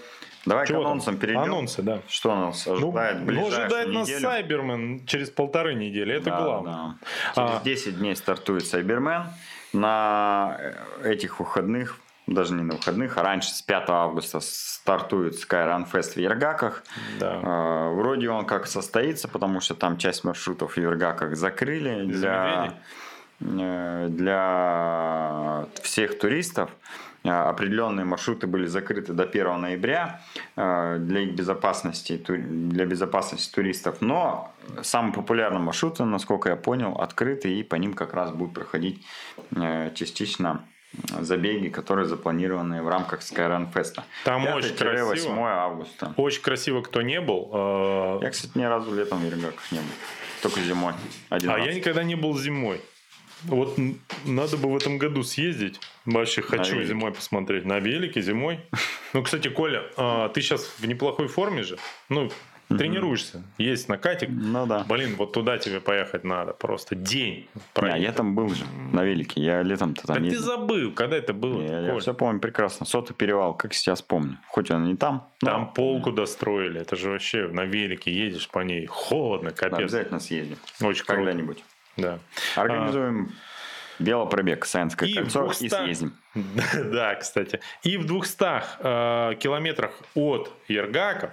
[0.46, 0.92] Давай чего к там?
[0.92, 1.40] анонсам перейдем.
[1.42, 2.00] Анонсы, да.
[2.08, 4.20] Что нас Ну, ожидает ну, ближайшую ожидает нас неделю?
[4.22, 6.14] Сайбермен через полторы недели.
[6.14, 6.72] Это Да, главное.
[6.74, 6.94] да.
[7.34, 7.62] Через А.
[7.64, 9.24] 10 дней стартует Сайбермен.
[9.72, 10.56] На
[11.02, 11.98] э, этих выходных,
[12.28, 16.82] даже не на выходных, а раньше с 5 августа стартует Skyrun Fest в Ергаках.
[17.18, 17.40] Да.
[17.42, 22.74] А, Вроде он как состоится, потому что там часть маршрутов в Ергаках закрыли для,
[23.40, 26.70] э, для всех туристов.
[27.24, 30.20] А, Определенные маршруты были закрыты до 1 ноября
[30.56, 33.96] э, для их безопасности, ту- для безопасности туристов.
[34.00, 34.52] Но
[34.82, 39.04] самые популярные маршруты, насколько я понял, открыты и по ним как раз будут проходить
[39.56, 40.62] э, частично
[41.20, 44.00] забеги, которые запланированы в рамках Skyrun Fest.
[44.24, 45.48] Там очень 5-8 красиво.
[45.48, 46.14] августа.
[46.16, 47.50] Очень красиво, кто не был.
[47.52, 49.86] Э, Я, кстати, ни разу летом в Ергаках не был.
[50.42, 50.94] Только зимой.
[51.28, 51.66] Один А раз.
[51.66, 52.80] я никогда не был зимой.
[53.44, 53.76] Вот
[54.24, 55.80] надо бы в этом году съездить.
[56.04, 56.88] Вообще хочу велике.
[56.88, 57.64] зимой посмотреть.
[57.64, 58.60] На велике зимой.
[59.12, 61.78] Ну, кстати, Коля, а, ты сейчас в неплохой форме же.
[62.08, 62.30] Ну,
[62.68, 63.42] тренируешься.
[63.56, 64.28] Есть накатик.
[64.30, 64.84] Ну да.
[64.88, 66.52] Блин, вот туда тебе поехать надо.
[66.52, 67.48] Просто день.
[67.80, 69.42] Не, я там был же, на велике.
[69.42, 71.62] Я летом-то там Так ты забыл, когда это было?
[71.62, 72.00] Я, я Коль?
[72.00, 72.86] все помню прекрасно.
[72.86, 74.38] Сотый перевал, как сейчас помню.
[74.48, 75.28] Хоть он не там.
[75.42, 76.80] но Там полку достроили.
[76.80, 78.86] Это же вообще на велике едешь по ней.
[78.86, 79.78] Холодно, да, капец.
[79.78, 80.56] обязательно съездим.
[80.80, 81.22] Очень круто.
[81.22, 81.64] Когда-нибудь.
[81.96, 82.18] Да.
[82.54, 83.32] Организуем
[83.98, 86.12] велопробег Саянское И в кольцо 200 и съездим.
[86.92, 87.60] Да, кстати.
[87.82, 88.44] И в 200
[88.80, 91.32] э, километрах от Ергаков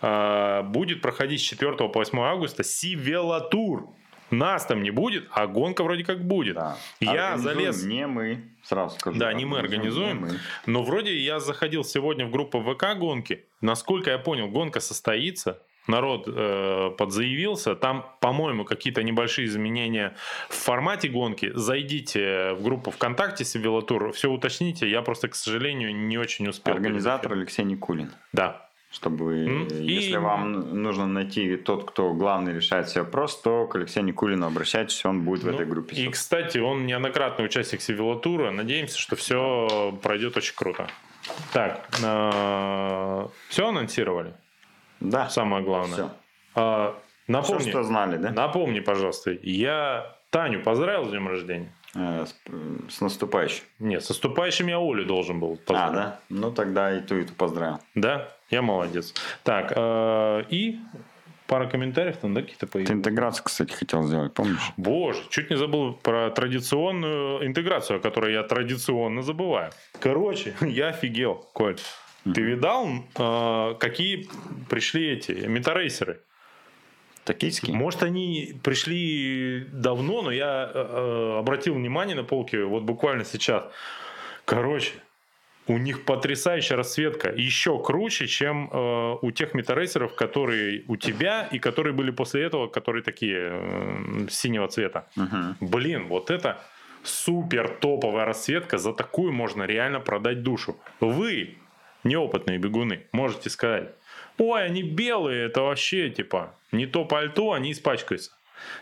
[0.00, 3.90] будет проходить с 4 по 8 августа Сивелатур.
[4.30, 6.54] Нас там не будет, а гонка вроде как будет.
[6.54, 6.76] Да.
[7.00, 7.82] Я залез...
[7.82, 9.18] Не мы, сразу скажу.
[9.18, 10.18] Да, не мы организуем.
[10.18, 10.38] не мы.
[10.66, 13.44] Но вроде я заходил сегодня в группу ВК гонки.
[13.60, 15.62] Насколько я понял, гонка состоится.
[15.88, 17.74] Народ э, подзаявился.
[17.74, 20.14] Там, по-моему, какие-то небольшие изменения
[20.48, 21.50] в формате гонки.
[21.54, 24.88] Зайдите в группу ВКонтакте Севелатур, все уточните.
[24.88, 26.74] Я просто, к сожалению, не очень успел.
[26.74, 28.12] Организатор Алексей Никулин.
[28.32, 28.69] Да.
[28.90, 34.04] Чтобы, и- если вам нужно найти тот, кто главный решает все вопросы, то к Алексею
[34.04, 35.94] Никулину обращайтесь, он будет в Ну, этой группе.
[35.94, 38.50] И, кстати, он неоднократный участник Севелатура.
[38.50, 40.88] Надеемся, что все пройдет очень круто.
[41.52, 41.86] Так,
[43.48, 44.34] все анонсировали?
[44.98, 45.94] Да, Самое главное.
[45.94, 46.10] все.
[46.56, 48.30] А, Все, напомни, что знали, да?
[48.32, 51.72] напомни, пожалуйста, я Таню поздравил с днем рождения.
[51.94, 52.34] Э, с,
[52.94, 53.64] с наступающим.
[53.78, 55.94] Нет, с наступающим я Олю должен был А, поздравить.
[55.94, 56.20] да?
[56.28, 57.78] Ну, тогда и ту, и ту поздравил.
[57.94, 58.28] Да?
[58.50, 59.12] Я молодец.
[59.42, 60.78] Так, э, и
[61.48, 62.92] пара комментариев там, да, какие-то Ты появились?
[62.94, 64.72] интеграцию, кстати, хотел сделать, помнишь?
[64.76, 69.72] Боже, чуть не забыл про традиционную интеграцию, о которой я традиционно забываю.
[69.98, 71.76] Короче, я офигел, Коль.
[72.22, 72.86] Ты видал,
[73.18, 74.28] э, какие
[74.68, 76.20] пришли эти метарейсеры?
[77.32, 77.72] Токийский?
[77.72, 83.64] Может, они пришли давно, но я э, обратил внимание на полке вот буквально сейчас.
[84.44, 84.94] Короче,
[85.68, 87.30] у них потрясающая расцветка.
[87.30, 92.66] Еще круче, чем э, у тех метарейсеров, которые у тебя и которые были после этого,
[92.66, 95.06] которые такие э, синего цвета.
[95.14, 95.56] Мгм.
[95.60, 96.58] Блин, вот это
[97.04, 98.78] супер топовая расцветка.
[98.78, 100.76] За такую можно реально продать душу.
[100.98, 101.58] Вы,
[102.02, 103.94] неопытные бегуны, можете сказать,
[104.40, 108.32] ой, они белые, это вообще типа не то пальто, они испачкаются.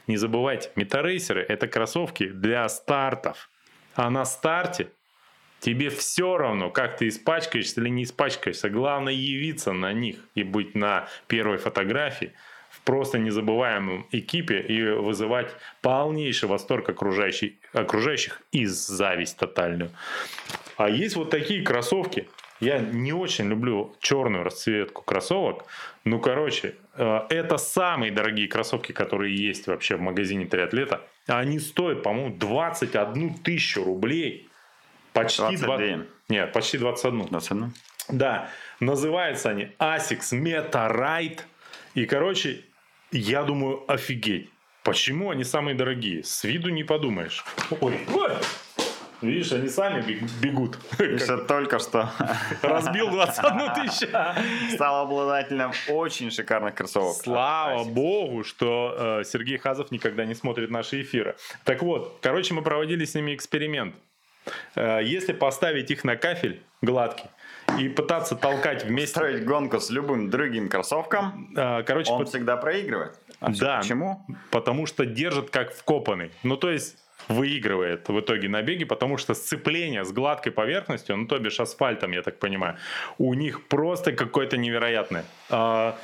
[0.07, 3.51] Не забывайте, метарейсеры это кроссовки для стартов.
[3.95, 4.91] А на старте
[5.61, 8.71] тебе все равно, как ты испачкаешься или не испачкаешься.
[8.71, 12.33] Главное явиться на них и быть на первой фотографии
[12.71, 15.51] в просто незабываемом экипе и вызывать
[15.83, 19.91] полнейший восторг окружающих, окружающих и зависть тотальную.
[20.77, 22.29] А есть вот такие кроссовки.
[22.61, 25.65] Я не очень люблю черную расцветку кроссовок.
[26.05, 31.03] Ну, короче, э, это самые дорогие кроссовки, которые есть вообще в магазине триатлета.
[31.27, 34.49] Они стоят, по-моему, 21 тысячу рублей.
[35.13, 35.77] Почти 22.
[35.77, 36.07] 20...
[36.29, 37.27] Нет, почти 21.
[37.27, 37.73] 21?
[38.09, 38.51] Да,
[38.81, 41.41] называются они Asics Meta Ride.
[41.95, 42.65] И, короче,
[43.13, 44.51] я думаю, офигеть.
[44.83, 46.25] Почему они самые дорогие?
[46.25, 47.45] С виду не подумаешь.
[47.81, 48.31] Ой, ой.
[49.21, 50.79] Видишь, они сами бег- бегут.
[50.99, 52.11] Еще только что
[52.63, 54.09] Разбил 21 тысячу.
[54.75, 57.17] стал обладателем очень шикарных кроссовок.
[57.17, 61.37] Слава богу, что э, Сергей Хазов никогда не смотрит наши эфиры.
[61.65, 63.95] Так вот, короче, мы проводили с ними эксперимент.
[64.77, 67.27] Э, если поставить их на кафель гладкий
[67.79, 69.09] и пытаться толкать вместе...
[69.17, 73.19] Строить гонку с любым другим кроссовком, э, короче, он под- всегда проигрывает.
[73.41, 73.79] А Да.
[73.81, 74.25] Почему?
[74.51, 76.31] потому что держит как вкопанный.
[76.45, 76.97] Ну, то есть,
[77.29, 82.13] выигрывает в итоге на беге, потому что сцепление с гладкой поверхностью, ну то бишь асфальтом,
[82.13, 82.77] я так понимаю,
[83.19, 85.25] у них просто какое-то невероятное.
[85.51, 85.97] А,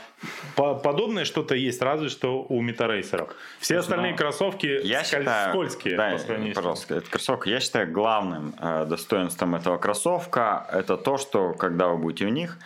[0.56, 3.34] подобное что-то есть, разве что у метарейсеров.
[3.58, 5.96] Все остальные ну, кроссовки я сколь- считаю, скользкие.
[5.96, 6.18] Да,
[6.54, 7.46] пожалуйста, это кроссовок.
[7.46, 12.58] Я считаю главным э, достоинством этого кроссовка это то, что когда вы будете в них,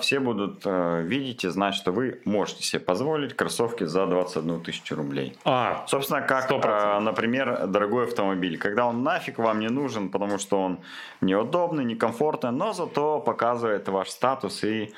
[0.00, 4.94] все будут э, видеть и знать, что вы можете себе позволить кроссовки за 21 тысячу
[4.94, 5.36] рублей.
[5.44, 6.64] А, Собственно, как, 100%.
[6.64, 8.56] Э, например, дорогой автомобиль.
[8.56, 10.78] Когда он нафиг вам не нужен, потому что он
[11.20, 14.92] неудобный, некомфортный, но зато показывает ваш статус и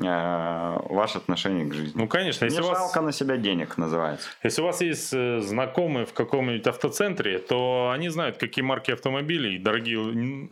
[0.00, 1.92] ваше отношение к жизни.
[1.94, 2.44] Ну, конечно.
[2.44, 3.04] Если Не жалко вас...
[3.04, 4.28] на себя денег называется.
[4.42, 9.58] Если у вас есть э, знакомые в каком-нибудь автоцентре, то они знают, какие марки автомобилей
[9.58, 9.98] дорогие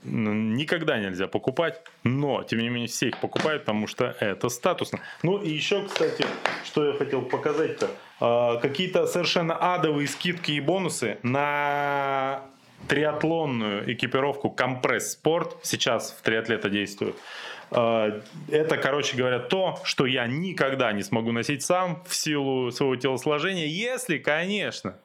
[0.04, 5.00] никогда нельзя покупать, но, тем не менее, все их покупают, потому что это статусно.
[5.22, 6.24] Ну, и еще, кстати,
[6.64, 7.90] что я хотел показать-то.
[8.20, 12.42] А, какие-то совершенно адовые скидки и бонусы на
[12.88, 17.16] триатлонную экипировку Компресс Спорт сейчас в триатлета действует.
[17.70, 18.20] А,
[18.50, 23.66] это, короче говоря, то, что я никогда не смогу носить сам в силу своего телосложения,
[23.66, 24.96] если, конечно,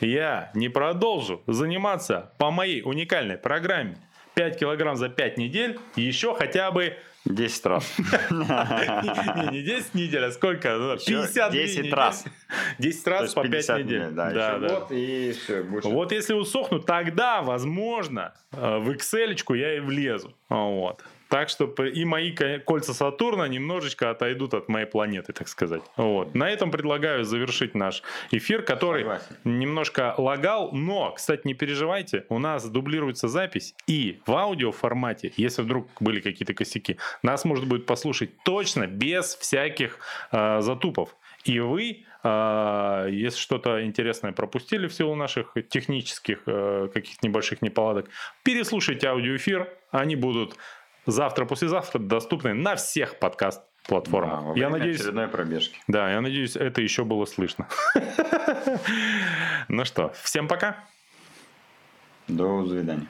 [0.00, 3.96] я не продолжу заниматься по моей уникальной программе
[4.34, 7.96] 5 килограмм за 5 недель, еще хотя бы 10 раз.
[8.30, 10.96] Не, не 10 недель, а сколько?
[11.04, 12.24] 50 10 раз.
[12.78, 14.10] 10 раз по 5 недель.
[14.10, 14.58] Да, да.
[14.58, 15.62] Вот и все.
[15.62, 20.36] Вот если усохну, тогда, возможно, э, в Excel я и влезу.
[20.48, 21.02] Вот.
[21.36, 25.82] Так что и мои кольца Сатурна немножечко отойдут от моей планеты, так сказать.
[25.98, 26.34] Вот.
[26.34, 29.36] На этом предлагаю завершить наш эфир, который Согласен.
[29.44, 35.60] немножко лагал, но, кстати, не переживайте, у нас дублируется запись и в аудио формате, если
[35.60, 39.98] вдруг были какие-то косяки, нас может будет послушать точно без всяких
[40.32, 41.14] э, затупов.
[41.44, 48.08] И вы, э, если что-то интересное пропустили в силу наших технических э, каких-то небольших неполадок,
[48.42, 50.56] переслушайте аудиоэфир, они будут
[51.06, 54.54] завтра-послезавтра доступны на всех подкаст-платформах.
[54.54, 55.78] Да, я надеюсь, очередной пробежки.
[55.88, 57.68] Да, я надеюсь, это еще было слышно.
[59.68, 60.76] Ну что, всем пока.
[62.28, 63.06] До свидания.